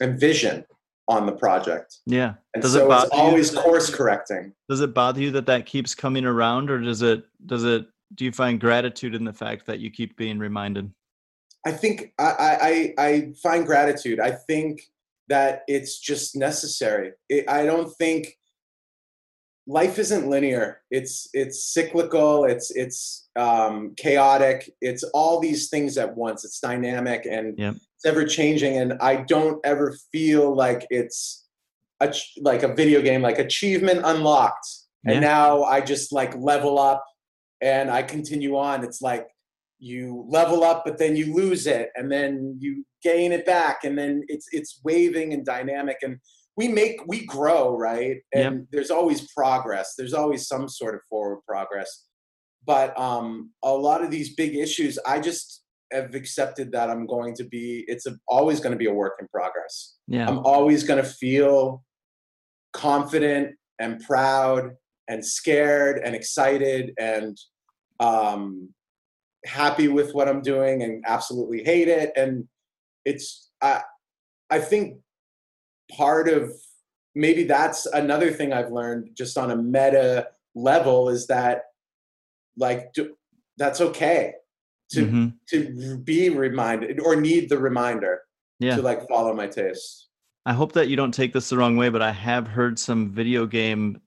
[0.01, 0.65] and vision
[1.07, 4.81] on the project yeah and Does it so bother it's always that- course correcting does
[4.81, 8.31] it bother you that that keeps coming around or does it does it do you
[8.31, 10.91] find gratitude in the fact that you keep being reminded
[11.65, 14.19] I think I, I, I I find gratitude.
[14.19, 14.81] I think
[15.29, 17.13] that it's just necessary.
[17.29, 18.37] It, I don't think
[19.67, 20.81] life isn't linear.
[20.91, 22.45] It's it's cyclical.
[22.45, 24.71] It's it's um, chaotic.
[24.81, 26.43] It's all these things at once.
[26.45, 27.75] It's dynamic and Yep.
[27.75, 28.77] it's ever changing.
[28.77, 31.47] And I don't ever feel like it's
[31.99, 34.67] a, like a video game, like achievement unlocked.
[35.05, 37.03] And now I just like level up
[37.59, 38.83] and I continue on.
[38.85, 39.27] It's like
[39.79, 43.97] you level up but then you lose it and then you gain it back and
[43.97, 46.17] then it's it's waving and dynamic and
[46.55, 48.17] we make we grow right?
[48.33, 49.95] And there's always progress.
[49.97, 52.05] There's always some sort of forward progress.
[52.65, 57.35] But um a lot of these big issues i just have accepted that i'm going
[57.35, 59.95] to be it's a, always going to be a work in progress.
[60.07, 60.27] Yeah.
[60.27, 61.83] i'm always going to feel
[62.73, 64.71] confident and proud
[65.07, 67.37] and scared and excited and
[67.99, 68.69] um
[69.45, 72.11] happy with what i'm doing and absolutely hate it.
[72.15, 72.47] And
[73.05, 73.81] it's i
[74.49, 74.97] i think
[75.91, 76.51] part of
[77.15, 81.63] maybe that's another thing I've learned just on a meta level is that
[82.57, 83.15] like do,
[83.57, 84.33] that's okay
[84.91, 85.33] to Mhm.
[85.49, 88.21] to be reminded or need the reminder
[88.59, 88.75] Yeah.
[88.75, 90.09] to like follow my taste.
[90.45, 93.11] I hope that you don't take this the wrong way, but I have heard some
[93.11, 94.01] video game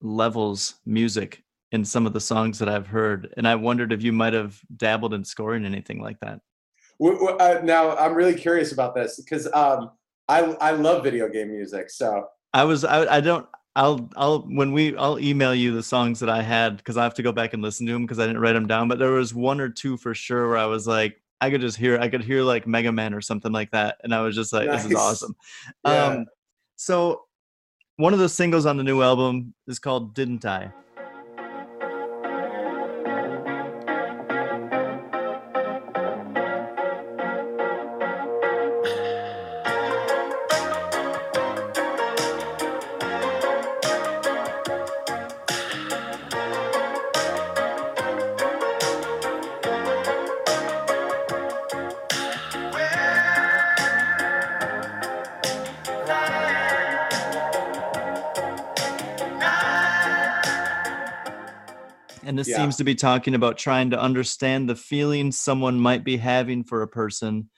[0.00, 4.12] levels music in some of the songs that I've heard, and I wondered if you
[4.12, 6.40] might have dabbled in scoring anything like that.
[7.02, 9.90] Uh, now I'm really curious about this because um,
[10.28, 11.90] I I love video game music.
[11.90, 16.20] So I was I, I don't I'll I'll when we I'll email you the songs
[16.20, 18.26] that I had because I have to go back and listen to them because I
[18.26, 18.88] didn't write them down.
[18.88, 21.76] But there was one or two for sure where I was like I could just
[21.76, 24.52] hear I could hear like Mega Man or something like that, and I was just
[24.52, 25.34] like this is awesome.
[25.84, 26.06] Yeah.
[26.06, 26.26] Um,
[26.76, 27.24] so
[27.96, 30.72] one of the singles on the new album is called "Didn't I."
[62.72, 66.80] seems to be talking about trying to understand the feelings someone might be having for
[66.80, 67.50] a person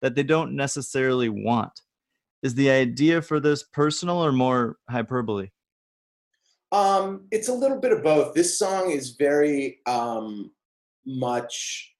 [0.00, 1.72] that they don't necessarily want.
[2.44, 5.48] Is the idea for this personal or more hyperbole?
[6.70, 8.32] Um, it's a little bit of both.
[8.32, 10.52] This song is very um,
[11.04, 11.92] much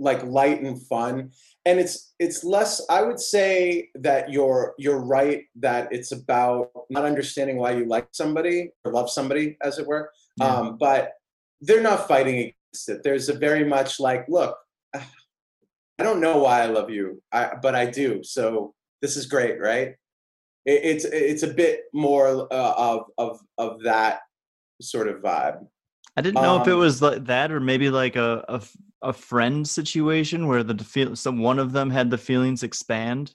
[0.00, 1.30] like light and fun,
[1.64, 2.84] and it's it's less.
[2.90, 8.08] I would say that you're you're right that it's about not understanding why you like
[8.10, 10.10] somebody or love somebody, as it were.
[10.36, 10.46] Yeah.
[10.46, 11.12] Um, but
[11.60, 13.02] they're not fighting against it.
[13.02, 14.56] There's a very much like, look,
[14.94, 15.02] I
[16.02, 18.22] don't know why I love you, I, but I do.
[18.24, 19.94] So this is great, right?
[20.64, 24.20] it, it's it's a bit more uh, of of of that
[24.80, 25.66] sort of vibe.
[26.16, 28.62] I didn't know if it Um, was like that or maybe like a, a
[29.02, 33.34] a friend situation where the feel some one of them had the feelings expand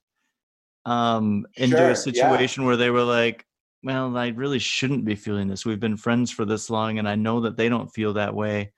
[0.85, 3.45] um into Sure, a situation where they were like,
[3.83, 5.65] well, I really shouldn't be feeling this.
[5.65, 8.73] We've been friends for this long and I know that they don't feel that way,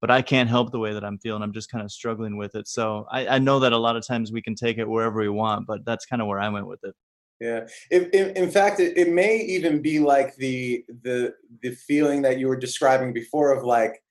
[0.00, 1.42] but I can't help the way that I'm feeling.
[1.42, 2.66] I'm just kind of struggling with it.
[2.68, 5.28] So I, I know that a lot of times we can take it wherever we
[5.28, 6.94] want, but that's kind of where I went with it.
[7.40, 7.66] Yeah.
[7.90, 11.32] In, fact, it, it may even be like the the
[11.62, 14.02] the feeling that you were describing before of like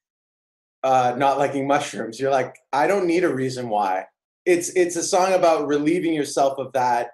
[0.84, 2.20] uh, not liking mushrooms.
[2.20, 4.06] You're like, I don't need a reason why.
[4.48, 7.12] It's it's a song about relieving yourself of that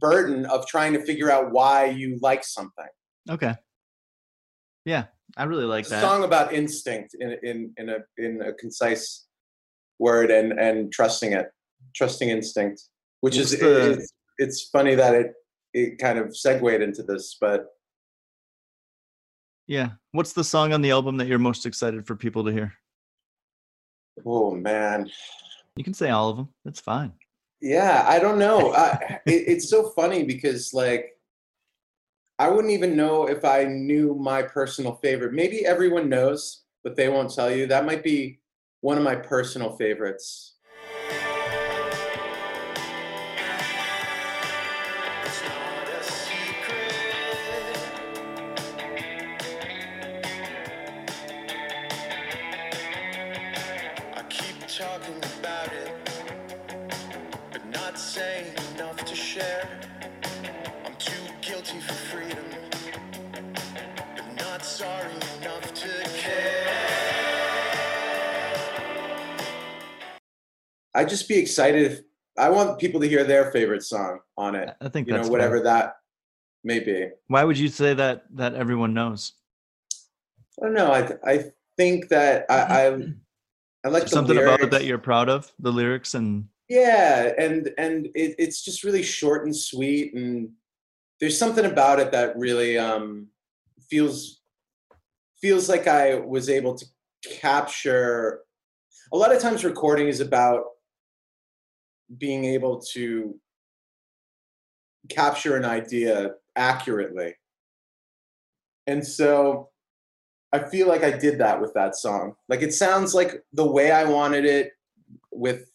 [0.00, 2.86] burden of trying to figure out why you like something.
[3.30, 3.54] Okay.
[4.84, 5.04] Yeah,
[5.36, 6.00] I really like It's a that.
[6.02, 9.26] song about instinct in in in a in a concise
[9.98, 11.46] word and and trusting it,
[11.94, 12.82] trusting instinct,
[13.20, 15.32] which is What's the- it's, it's funny that it
[15.72, 17.66] it kind of segued into this, but
[19.66, 19.90] Yeah.
[20.12, 22.72] What's the song on the album that you're most excited for people to hear?
[24.24, 25.10] oh man,
[25.76, 26.48] You can say all of them.
[26.64, 27.12] That's fine.
[27.60, 28.74] Yeah, I don't know.
[28.74, 31.16] I, it, it's so funny because like
[32.38, 35.32] I wouldn't even know if I knew my personal favorite.
[35.32, 37.66] Maybe everyone knows, but they won't tell you.
[37.66, 38.40] That might be
[38.80, 40.55] one of my personal favorites.
[70.96, 72.00] I'd just be excited if
[72.38, 74.74] I want people to hear their favorite song on it.
[74.80, 75.64] I think You know, whatever fair.
[75.64, 75.96] that
[76.64, 77.08] may be.
[77.28, 79.32] Why would you say that that everyone knows?
[80.60, 80.90] I don't know.
[80.90, 81.44] I I
[81.76, 82.96] think that I I,
[83.84, 88.06] I like Something about it that you're proud of, the lyrics and Yeah, and and
[88.14, 90.50] it, it's just really short and sweet, and
[91.20, 93.28] there's something about it that really um,
[93.90, 94.40] feels
[95.42, 96.86] feels like I was able to
[97.30, 98.40] capture
[99.12, 100.64] a lot of times recording is about
[102.18, 103.38] being able to
[105.08, 107.34] capture an idea accurately.
[108.86, 109.70] And so
[110.52, 112.34] I feel like I did that with that song.
[112.48, 114.72] Like it sounds like the way I wanted it
[115.32, 115.68] with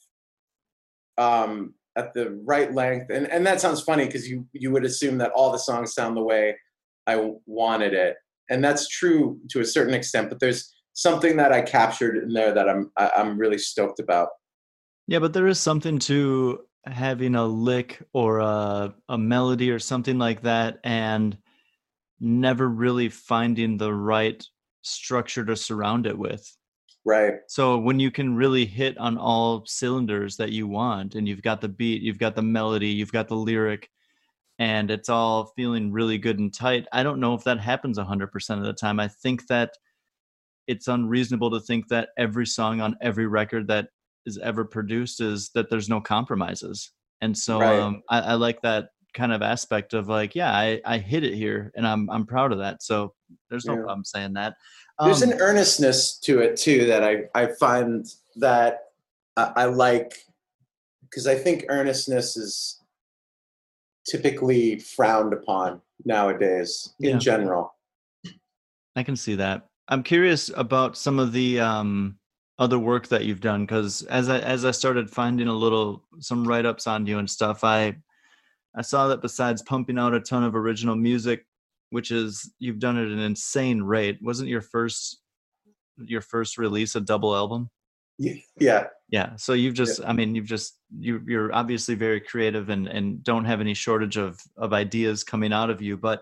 [1.18, 3.12] um at the right length.
[3.12, 6.16] And and that sounds funny because you you would assume that all the songs sound
[6.16, 6.56] the way
[7.08, 8.16] I wanted it.
[8.50, 12.54] And that's true to a certain extent, but there's something that I captured in there
[12.54, 14.30] that I'm I'm really stoked about.
[15.08, 20.18] Yeah, but there is something to having a lick or a, a melody or something
[20.18, 21.38] like that and
[22.20, 24.44] never really finding the right
[24.82, 26.56] structure to surround it with.
[27.04, 27.34] Right.
[27.48, 31.62] So when you can really hit on all cylinders that you want and you've got
[31.62, 33.90] the beat, you've got the melody, you've got the lyric
[34.60, 36.86] and it's all feeling really good and tight.
[36.92, 39.00] I don't know if that happens 100% of the time.
[39.00, 39.72] I think that
[40.68, 43.90] it's unreasonable to think that every song on every record that
[44.26, 46.92] is ever produced is that there's no compromises.
[47.22, 47.80] And so Right.
[47.80, 51.34] um, I, I like that kind of aspect of like, yeah, I, I hit it
[51.34, 52.82] here and I'm I'm proud of that.
[52.82, 53.14] So
[53.50, 53.82] there's no Yeah.
[53.84, 54.56] problem saying that.
[55.00, 58.06] There's Um, an earnestness to it too that I, I find
[58.38, 58.80] that
[59.38, 60.14] I, I like
[61.04, 62.80] because I think earnestness is
[64.08, 67.18] typically frowned upon nowadays in Yeah.
[67.20, 67.76] general.
[68.96, 69.68] I can see that.
[69.88, 72.18] I'm curious about some of the um,
[72.62, 76.48] other work that you've done because as I as I started finding a little some
[76.48, 77.96] write ups on you and stuff, I
[78.76, 81.48] I saw that besides pumping out a ton of original music,
[81.90, 84.20] which is you've done at an insane rate.
[84.22, 85.22] Wasn't your first
[85.98, 87.72] your first release a double album?
[88.20, 88.88] Yeah.
[89.10, 89.36] Yeah.
[89.38, 93.46] So you've just I mean you've just you you're obviously very creative and and don't
[93.46, 96.22] have any shortage of of ideas coming out of you, but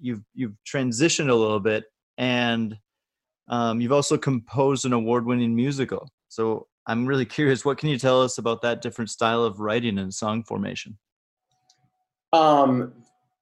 [0.00, 1.84] you've you've transitioned a little bit
[2.16, 2.78] and
[3.48, 6.10] um, you've also composed an award-winning musical.
[6.28, 9.98] So I'm really curious, what can you tell us about that different style of writing
[9.98, 10.98] and song formation?
[12.32, 12.92] Um,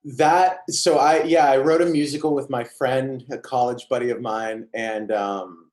[0.05, 4.21] that so I yeah I wrote a musical with my friend, a college buddy of
[4.21, 5.71] mine, and um,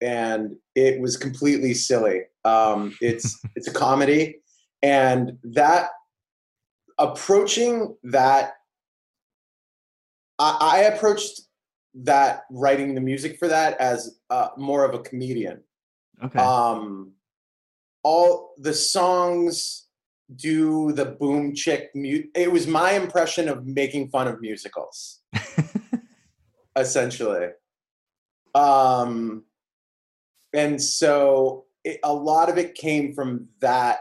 [0.00, 2.22] and it was completely silly.
[2.44, 4.36] Um, it's it's a comedy,
[4.82, 5.90] and that
[6.98, 8.52] approaching that
[10.38, 11.40] I, I approached
[11.94, 15.62] that writing the music for that as uh, more of a comedian.
[16.24, 16.38] Okay.
[16.38, 17.12] um
[18.04, 19.86] all the songs
[20.36, 25.20] do the boom chick mute it was my impression of making fun of musicals.
[26.76, 27.48] Essentially.
[28.54, 29.44] Um
[30.54, 34.00] and so it, a lot of it came from that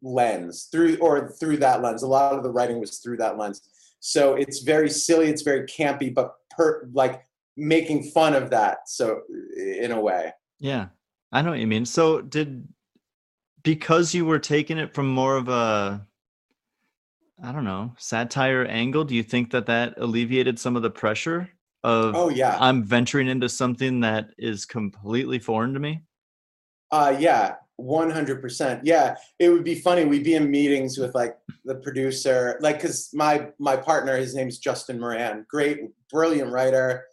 [0.00, 2.02] lens through or through that lens.
[2.02, 3.60] A lot of the writing was through that lens.
[4.00, 7.27] So it's very silly it's very campy but per like
[7.58, 9.20] making fun of that so
[9.56, 10.86] in a way yeah.
[11.32, 11.84] I know what you mean.
[11.84, 12.66] So did
[13.62, 16.04] because you were taking it from more of a
[17.42, 21.50] I don't know, satire angle, do you think that that alleviated some of the pressure
[21.84, 26.02] of oh yeah I'm venturing into something that is completely foreign to me?
[26.90, 28.84] Uh yeah, one hundred percent.
[28.84, 30.04] Yeah, it would be funny.
[30.04, 34.58] We'd be in meetings with like the producer, like because my my partner, his name's
[34.58, 37.04] Justin Moran, great, brilliant writer.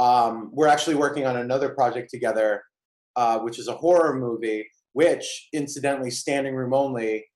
[0.00, 2.62] Um, we're actually working on another project together,
[3.16, 7.26] uh, which is a horror movie, which incidentally, Standing Room Only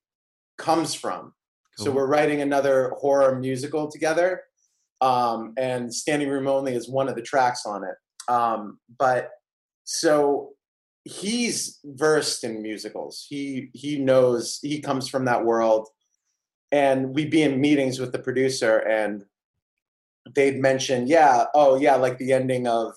[0.57, 1.33] comes from.
[1.77, 4.41] So we're writing another horror musical together,
[5.01, 7.95] um, and Standing Room Only is one of the tracks on it.
[8.31, 9.29] Um, but
[9.83, 10.53] so
[11.03, 13.25] he's versed in musicals.
[13.29, 15.87] He he knows he comes from that world,
[16.71, 19.23] and we'd be in meetings with the producer, and
[20.33, 22.93] they'd mention, yeah, oh yeah, like the ending of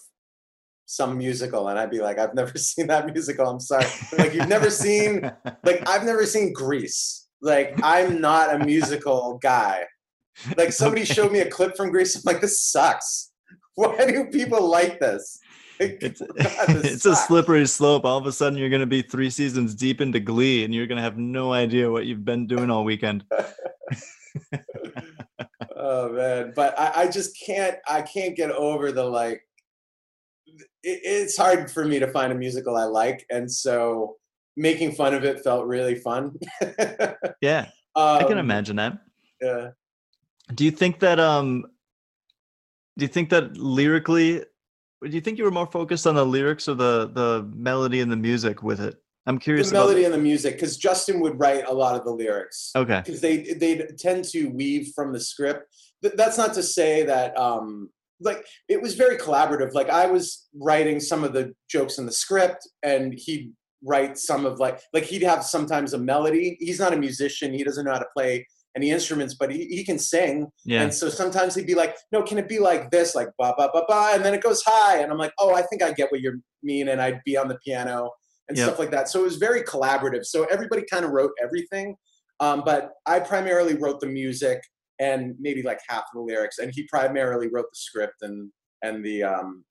[0.86, 3.48] some musical, and I'd be like, I've never seen that musical.
[3.48, 5.30] I'm sorry, like you've never seen
[5.64, 7.28] like I've never seen Grease.
[7.40, 9.84] Like I'm not a musical guy.
[10.56, 11.14] Like somebody Okay.
[11.14, 12.16] showed me a clip from Grease.
[12.16, 13.32] I'm like, this sucks.
[13.74, 15.38] Why do people like this?
[15.78, 18.04] Like, it's God, this it's a slippery slope.
[18.04, 20.86] All of a sudden, you're going to be three seasons deep into Glee, and you're
[20.88, 23.24] going to have no idea what you've been doing all weekend.
[25.90, 29.40] oh man but I, I just can't i can't get over the like
[30.82, 34.16] it, it's hard for me to find a musical i like and so
[34.56, 36.36] making fun of it felt really fun
[37.40, 38.98] Yeah, I can Um, imagine that.
[39.40, 39.70] yeah.
[40.54, 41.64] Do you think that um,
[42.98, 44.42] do you think that lyrically,
[45.02, 48.10] do you think you were more focused on the lyrics or the the melody and
[48.10, 48.96] the music with it?
[49.28, 52.10] I'm curious the melody and the music because justin would write a lot of the
[52.10, 53.02] lyrics Okay.
[53.04, 55.64] because they they tend to weave from the script.
[56.02, 59.74] That's not to say that um like it was very collaborative.
[59.74, 63.52] Like I was writing some of the jokes in the script, and he'd
[63.84, 66.56] write some of like like he'd have sometimes a melody.
[66.60, 67.52] He's not a musician.
[67.52, 70.46] He doesn't know how to play any instruments, but he, he can sing.
[70.64, 70.82] Yeah.
[70.82, 73.70] And so sometimes he'd be like, no, can it be like this, like ba ba
[73.72, 76.10] ba ba, and then it goes high, and I'm like, oh, I think I get
[76.12, 78.10] what you mean, and I'd be on the piano
[78.48, 78.66] and Yep.
[78.66, 79.08] stuff like that.
[79.08, 80.24] So it was very collaborative.
[80.24, 81.96] So everybody kind of wrote everything,
[82.40, 84.60] um, but I primarily wrote the music
[84.98, 88.50] and maybe like half of the lyrics, and he primarily wrote the script and
[88.82, 89.64] and the um,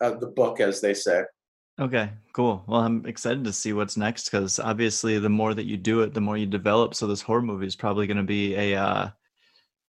[0.00, 1.24] uh, the book, as they say.
[1.78, 2.62] Okay, cool.
[2.66, 6.12] Well, I'm excited to see what's next because obviously, the more that you do it,
[6.12, 6.94] the more you develop.
[6.94, 9.08] So this horror movie is probably going to be a uh,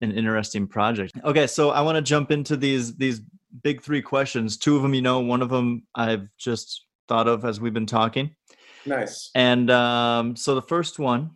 [0.01, 1.13] an interesting project.
[1.25, 3.21] Okay, so I want to jump into these these
[3.63, 4.57] big three questions.
[4.57, 7.87] Two of them, you know, one of them I've just thought of as we've been
[7.87, 8.35] talking.
[8.87, 9.31] Nice.
[9.35, 11.33] And um, so the first one,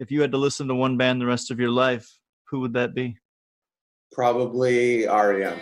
[0.00, 2.08] if you had to listen to one band the rest of your life,
[2.50, 3.16] who would that be?
[4.12, 5.58] Probably REM.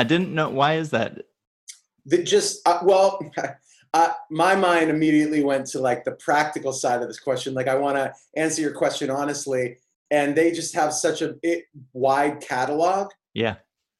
[0.00, 1.18] I didn't know why is that?
[2.06, 3.20] that just uh, well
[3.94, 7.74] uh, my mind immediately went to like the practical side of this question like i
[7.74, 9.76] want to answer your question honestly
[10.10, 13.56] and they just have such a big, wide catalog Yeah.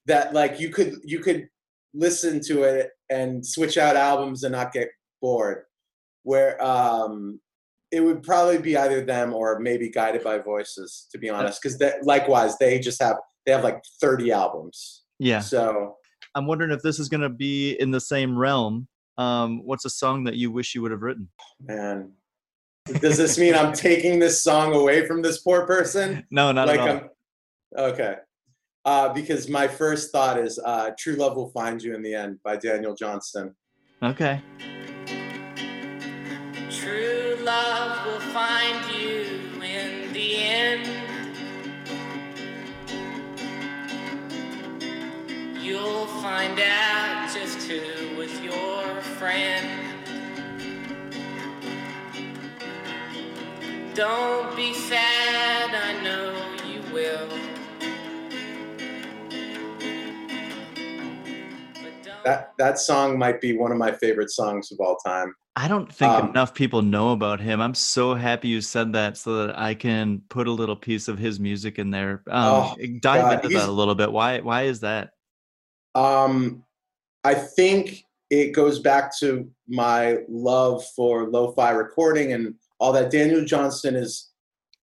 [0.07, 1.49] that like you could you could
[1.93, 4.89] listen to it and switch out albums and not get
[5.21, 5.65] bored
[6.23, 7.39] where um
[7.93, 11.77] it would probably be either them or maybe guided by voices to be honest because
[11.79, 15.41] that likewise they just have they have like 30 albums Yeah.
[15.41, 15.97] so
[16.35, 18.89] I'm wondering if this is going to be in the same realm.
[19.19, 21.29] Um, what's a song that you wish you would have written?
[21.61, 22.13] Man,
[23.01, 26.27] does this mean I'm taking this song away from this poor person?
[26.31, 27.11] No, not like at all.
[27.77, 28.15] I'm okay.
[28.87, 32.39] Uh, because my first thought is uh, "True Love Will Find You in the End"
[32.43, 33.55] by Daniel Johnston.
[34.03, 34.41] Okay.
[36.71, 39.30] True love will find you
[45.71, 49.69] You'll find out just who was your friend.
[53.95, 56.35] Don't be sad, I know
[56.67, 57.29] you will.
[62.25, 65.33] That that song might be one of my favorite songs of all time.
[65.55, 67.61] I don't think Um, enough people know about him.
[67.61, 71.17] I'm so happy you said that so that I can put a little piece of
[71.17, 72.25] his music in there.
[72.29, 74.11] Um, Oh, dive God, into he's- that a little bit.
[74.11, 74.41] Why?
[74.41, 75.11] Why is that?
[75.95, 76.65] Um,
[77.25, 83.11] I think it goes back to my love for lo-fi recording and all that.
[83.11, 84.31] Daniel Johnston is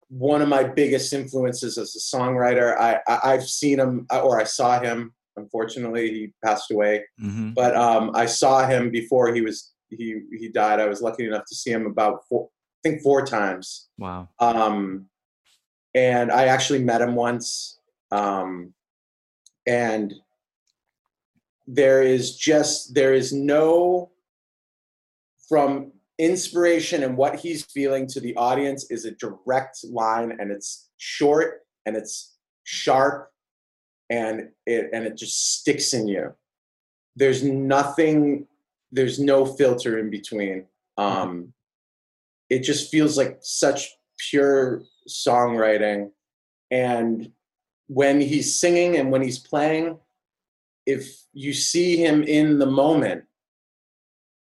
[0.09, 2.77] one of my biggest influences as a songwriter.
[2.77, 5.13] I, I I've seen him or I saw him.
[5.35, 7.05] Unfortunately, he passed away.
[7.19, 10.79] hmm but um, I saw him before he was he he died.
[10.79, 14.29] I was lucky enough to see him about four, I think four times, Wow.
[14.39, 15.07] um,
[15.95, 17.79] and I actually met him once.
[18.11, 18.73] Um,
[19.65, 20.13] and
[21.67, 24.09] there is just there is no
[25.49, 30.89] from inspiration and what he's feeling to the audience is a direct line and it's
[30.97, 33.29] short and it's sharp
[34.09, 36.33] and it and it just sticks in you.
[37.15, 38.47] There's nothing
[38.91, 40.65] there's no filter in between.
[40.97, 41.53] Um
[42.49, 46.11] it just feels like such pure songwriting.
[46.71, 47.31] And
[47.87, 49.99] when he's singing and when he's playing
[50.87, 53.25] if you see him in the moment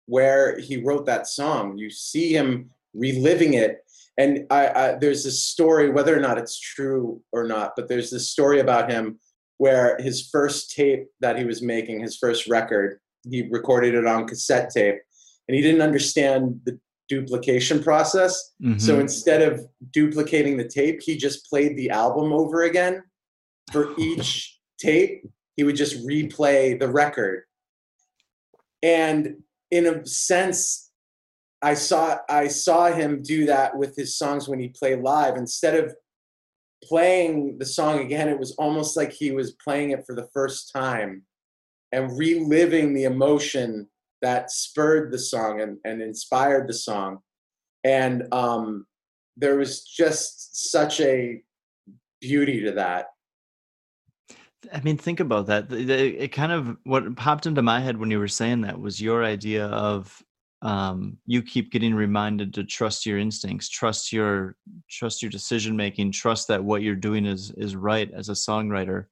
[0.07, 3.79] where he wrote that song you see him reliving it.
[4.17, 8.11] And I, I there's this story whether or not it's true or not but there's
[8.11, 9.19] this story about him
[9.57, 14.29] where his first tape that he was making his first record he recorded it on
[14.29, 14.99] cassette tape
[15.49, 16.79] and he didn't understand the
[17.09, 18.53] duplication process.
[18.79, 19.01] So Mhm.
[19.01, 23.03] instead of duplicating the tape he just played the album over again
[23.73, 25.27] for each tape
[25.57, 27.45] he would just replay the record.
[28.83, 29.37] And
[29.71, 30.91] in a sense
[31.63, 35.37] i saw i saw him do that with his songs when he played live.
[35.37, 35.95] Instead of
[36.83, 40.71] playing the song again it was almost like he was playing it for the first
[40.73, 41.23] time
[41.93, 43.89] and reliving the emotion
[44.21, 47.19] that spurred the song and, and inspired the song.
[47.85, 48.87] And um,
[49.37, 51.43] there was just such a
[52.21, 53.09] beauty to that
[54.73, 55.73] I mean, think about that.
[55.73, 59.25] It kind of what popped into my head when you were saying that was your
[59.25, 60.23] idea of
[60.63, 64.57] um, you keep getting reminded to trust your instincts, trust your
[64.91, 69.07] trust your decision making, trust that what you're doing is is right as a songwriter,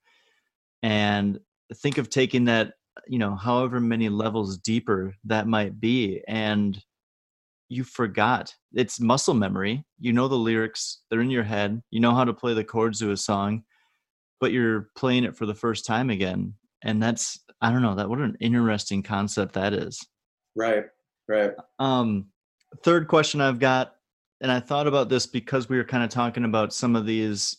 [0.83, 1.39] and
[1.77, 2.75] think of taking that
[3.07, 6.83] you know however many levels deeper that might be and
[7.69, 8.55] you forgot.
[8.75, 9.83] It's muscle memory.
[9.99, 11.01] You know the lyrics.
[11.11, 11.83] They're in your head.
[11.91, 13.65] You know how to play the chords to a song
[14.43, 18.09] but you're playing it for the first time again and that's i don't know that
[18.09, 20.05] what an interesting concept that is
[20.57, 20.85] Right.
[21.29, 21.53] Right.
[21.79, 22.27] um
[22.83, 23.95] third question i've got
[24.41, 27.57] and i thought about this because we were kind of talking about some of these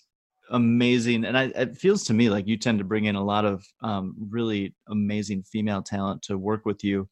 [0.51, 3.45] amazing and I, it feels to me like you tend to bring in a lot
[3.45, 7.07] of um, really amazing female talent to work with you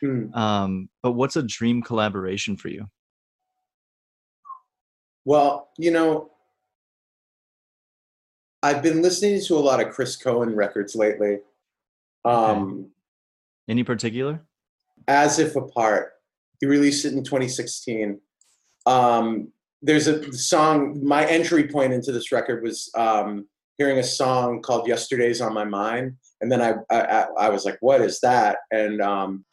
[0.00, 0.32] Hmm.
[0.34, 2.86] um, but what's a dream collaboration for you
[5.24, 6.30] Well, you know,
[8.66, 11.38] I've been listening to a lot of Chris Cohen records lately.
[12.24, 12.88] Um,
[13.68, 14.40] any particular
[15.06, 16.14] As If Apart.
[16.58, 18.20] He released it in 2016.
[18.86, 19.52] Um,
[19.82, 23.46] there's a song, my entry point into this record was um,
[23.78, 26.16] hearing a song called Yesterday's on My Mind.
[26.40, 28.58] And then I, I, I- I was like, what is that?
[28.72, 29.44] And um,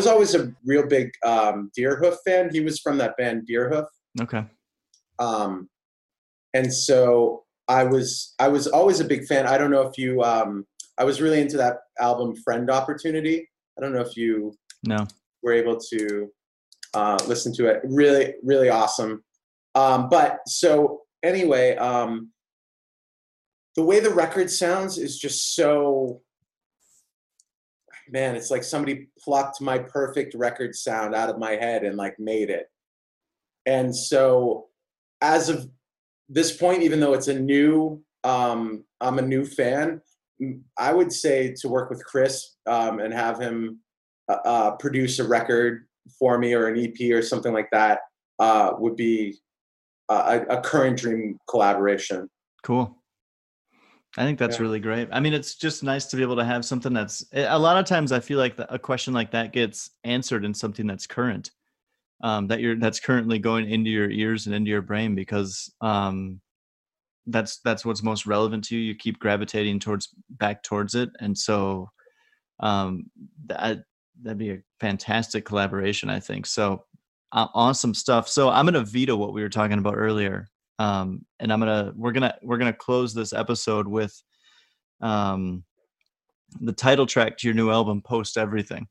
[0.00, 2.50] was always a real big um, Deerhoof fan.
[2.50, 3.86] He was from that band Deerhoof.
[4.20, 4.44] okay
[5.20, 5.68] um,
[6.54, 9.46] and so I was I was always a big fan.
[9.46, 10.66] I don't know if you um,
[10.98, 13.48] I was really into that album Friend Opportunity.
[13.78, 15.06] I don't know if you no
[15.42, 16.32] were able to
[16.94, 17.80] uh, listen to it.
[17.84, 19.22] Really, really awesome.
[19.74, 22.30] Um, but so anyway, um,
[23.76, 26.22] the way the record sounds is just so
[28.12, 28.36] man.
[28.36, 32.50] It's like somebody plucked my perfect record sound out of my head and like made
[32.50, 32.66] it.
[33.66, 34.66] And so,
[35.20, 35.68] as of
[36.28, 40.00] this point, even though it's a new, um, I'm a new fan.
[40.78, 43.80] I would say to work with Chris um, and have him
[44.28, 45.86] uh, uh, produce a record
[46.18, 48.00] for me or an EP or something like that
[48.38, 49.38] uh, would be
[50.08, 52.28] a, a current dream collaboration.
[52.62, 52.96] Cool.
[54.18, 54.62] I think that's Yeah.
[54.62, 55.08] really great.
[55.12, 57.76] I mean, it's just nice to be able to have something that's eh, a lot
[57.76, 61.52] of times I feel like a question like that gets answered in something that's current,
[62.22, 66.40] um, that you're that's currently going into your ears and into your brain because um,
[67.26, 68.82] that's that's what's most relevant to you.
[68.82, 71.90] You keep gravitating towards back towards it, and so
[72.58, 73.10] um,
[73.46, 73.84] that
[74.22, 76.10] that'd be a fantastic collaboration.
[76.10, 76.84] I think so.
[77.32, 78.28] Uh, awesome stuff.
[78.28, 80.48] So I'm gonna veto what we were talking about earlier
[80.80, 84.18] um, and I'm gonna we're gonna we're gonna close this episode with
[85.02, 85.62] um,
[86.58, 88.88] the title track to your new album, "Post Everything."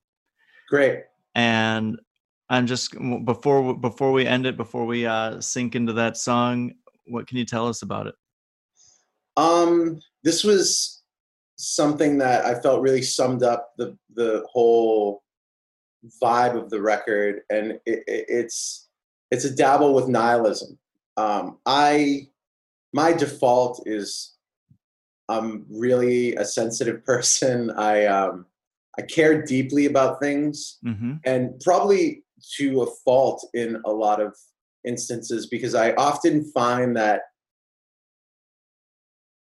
[0.69, 0.99] Great.
[1.33, 1.99] And
[2.47, 2.93] I'm just
[3.25, 6.73] before before we end it, before we uh, sink into that song,
[7.07, 8.15] what can you tell us about it?
[9.35, 11.01] Um, this was
[11.55, 15.23] something that I felt really summed up the the whole
[16.21, 18.89] vibe of the record, and it, it, it's
[19.31, 20.77] it's a dabble with nihilism.
[21.19, 22.27] Um, I
[22.93, 24.35] my default is
[25.27, 27.71] I'm really a sensitive person.
[27.71, 28.45] I um,
[28.97, 31.13] I care deeply about things, Mm-hmm.
[31.25, 32.23] and probably
[32.57, 34.35] to a fault in a lot of
[34.87, 37.21] instances because I often find that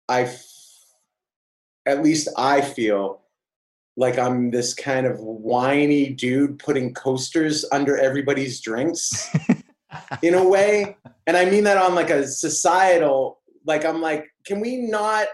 [0.09, 0.43] I, f-
[1.85, 3.21] at least I feel
[3.97, 9.29] like I'm this kind of whiny dude putting coasters under everybody's drinks
[10.21, 10.97] in a way.
[11.25, 15.27] And I mean that on like a societal, like I'm like, can we not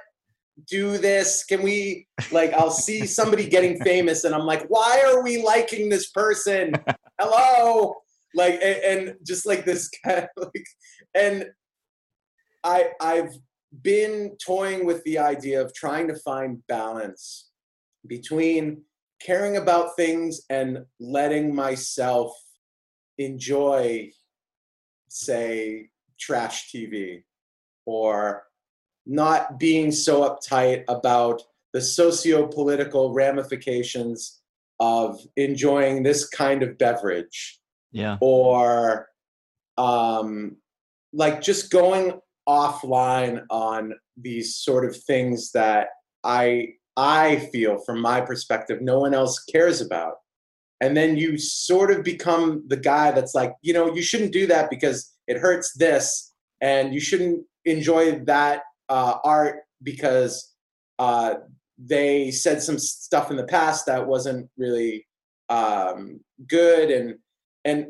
[0.68, 1.44] do this?
[1.44, 5.90] Can we like I'll see somebody getting famous and I'm like, why are we liking
[5.90, 6.74] this person?
[7.20, 7.96] Hello.
[8.36, 10.66] Like and, and just like this kind of like
[11.16, 11.46] and
[12.64, 13.34] I I've
[13.82, 17.50] been toying with the idea of trying to find balance
[18.06, 18.84] between
[19.22, 22.32] caring about things and letting myself
[23.18, 24.12] enjoy
[25.14, 25.90] say
[26.20, 27.24] trash TV
[27.86, 28.44] or
[29.06, 31.42] not being so uptight about
[31.74, 34.42] the socio-political ramifications
[34.80, 37.60] of enjoying this kind of beverage
[37.92, 38.18] Yeah.
[38.22, 39.10] or
[39.78, 40.58] um,
[41.14, 45.88] like just going offline on these sort of things that
[46.24, 50.16] I I feel from my perspective no one else cares about.
[50.84, 54.46] And then you sort of become the guy that's like, you know, you shouldn't do
[54.48, 60.54] that because it hurts this, and you shouldn't enjoy that uh, art because
[61.00, 61.36] uh,
[61.78, 65.08] they said some stuff in the past that wasn't really
[65.48, 66.20] um,
[66.50, 67.16] good, and
[67.64, 67.88] and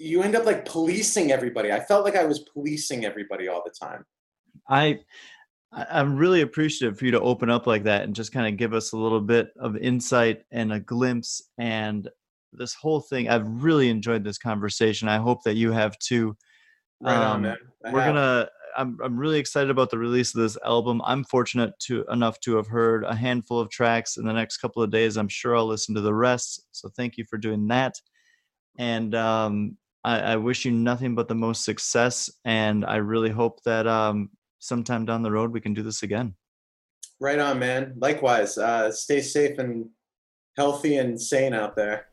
[0.00, 1.70] you end up like policing everybody.
[1.70, 4.04] I felt like I was policing everybody all the time.
[4.68, 4.98] I
[5.76, 8.72] I'm really appreciative for you to open up like that and just kind of give
[8.72, 12.08] us a little bit of insight and a glimpse and
[12.52, 13.28] this whole thing.
[13.28, 15.06] I've really enjoyed this conversation.
[15.08, 16.34] I hope that you have too.
[17.02, 17.56] Right on, Um, man.
[17.84, 18.14] I we're have.
[18.14, 18.48] gonna
[18.78, 22.56] I'm, I'm really excited about the release of this album i'm fortunate to enough to
[22.56, 25.66] have heard a handful of tracks in the next couple of days i'm sure i'll
[25.66, 27.94] listen to the rest so thank you for doing that
[28.78, 33.62] and um, I, I wish you nothing but the most success and i really hope
[33.64, 36.34] that um, sometime down the road we can do this again
[37.18, 37.94] Right on, man.
[37.96, 38.58] Likewise.
[38.58, 39.88] Uh, stay safe and
[40.56, 42.08] healthy and sane out there.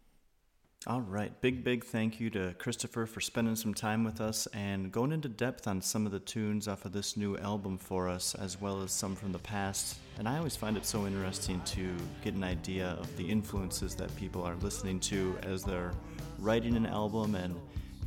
[0.86, 1.40] All right.
[1.42, 5.30] Big, big thank you to Christopher for spending some time with us and going into
[5.30, 8.82] depth on some of the tunes off of this new album for us, as well
[8.82, 9.98] as some from the past.
[10.20, 14.14] And I always find it so interesting to get an idea of the influences that
[14.18, 15.94] people are listening to as they're
[16.40, 17.56] writing an album and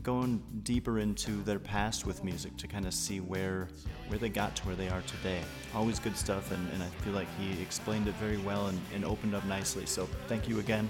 [0.06, 3.66] going deeper into their past with music to kind of see where
[4.06, 5.40] where they got to where they are today.
[5.74, 9.04] Always good stuff, and, and I feel like he explained it very well and, and
[9.04, 9.84] opened up nicely.
[9.84, 10.88] So thank you again.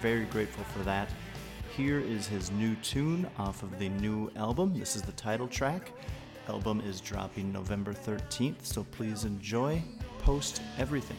[0.00, 1.08] Very grateful for that.
[1.76, 4.76] Here is his new tune off of the new album.
[4.76, 5.92] This is the title track.
[6.48, 9.80] Album is dropping November 13th, so please enjoy.
[10.18, 11.18] Post everything.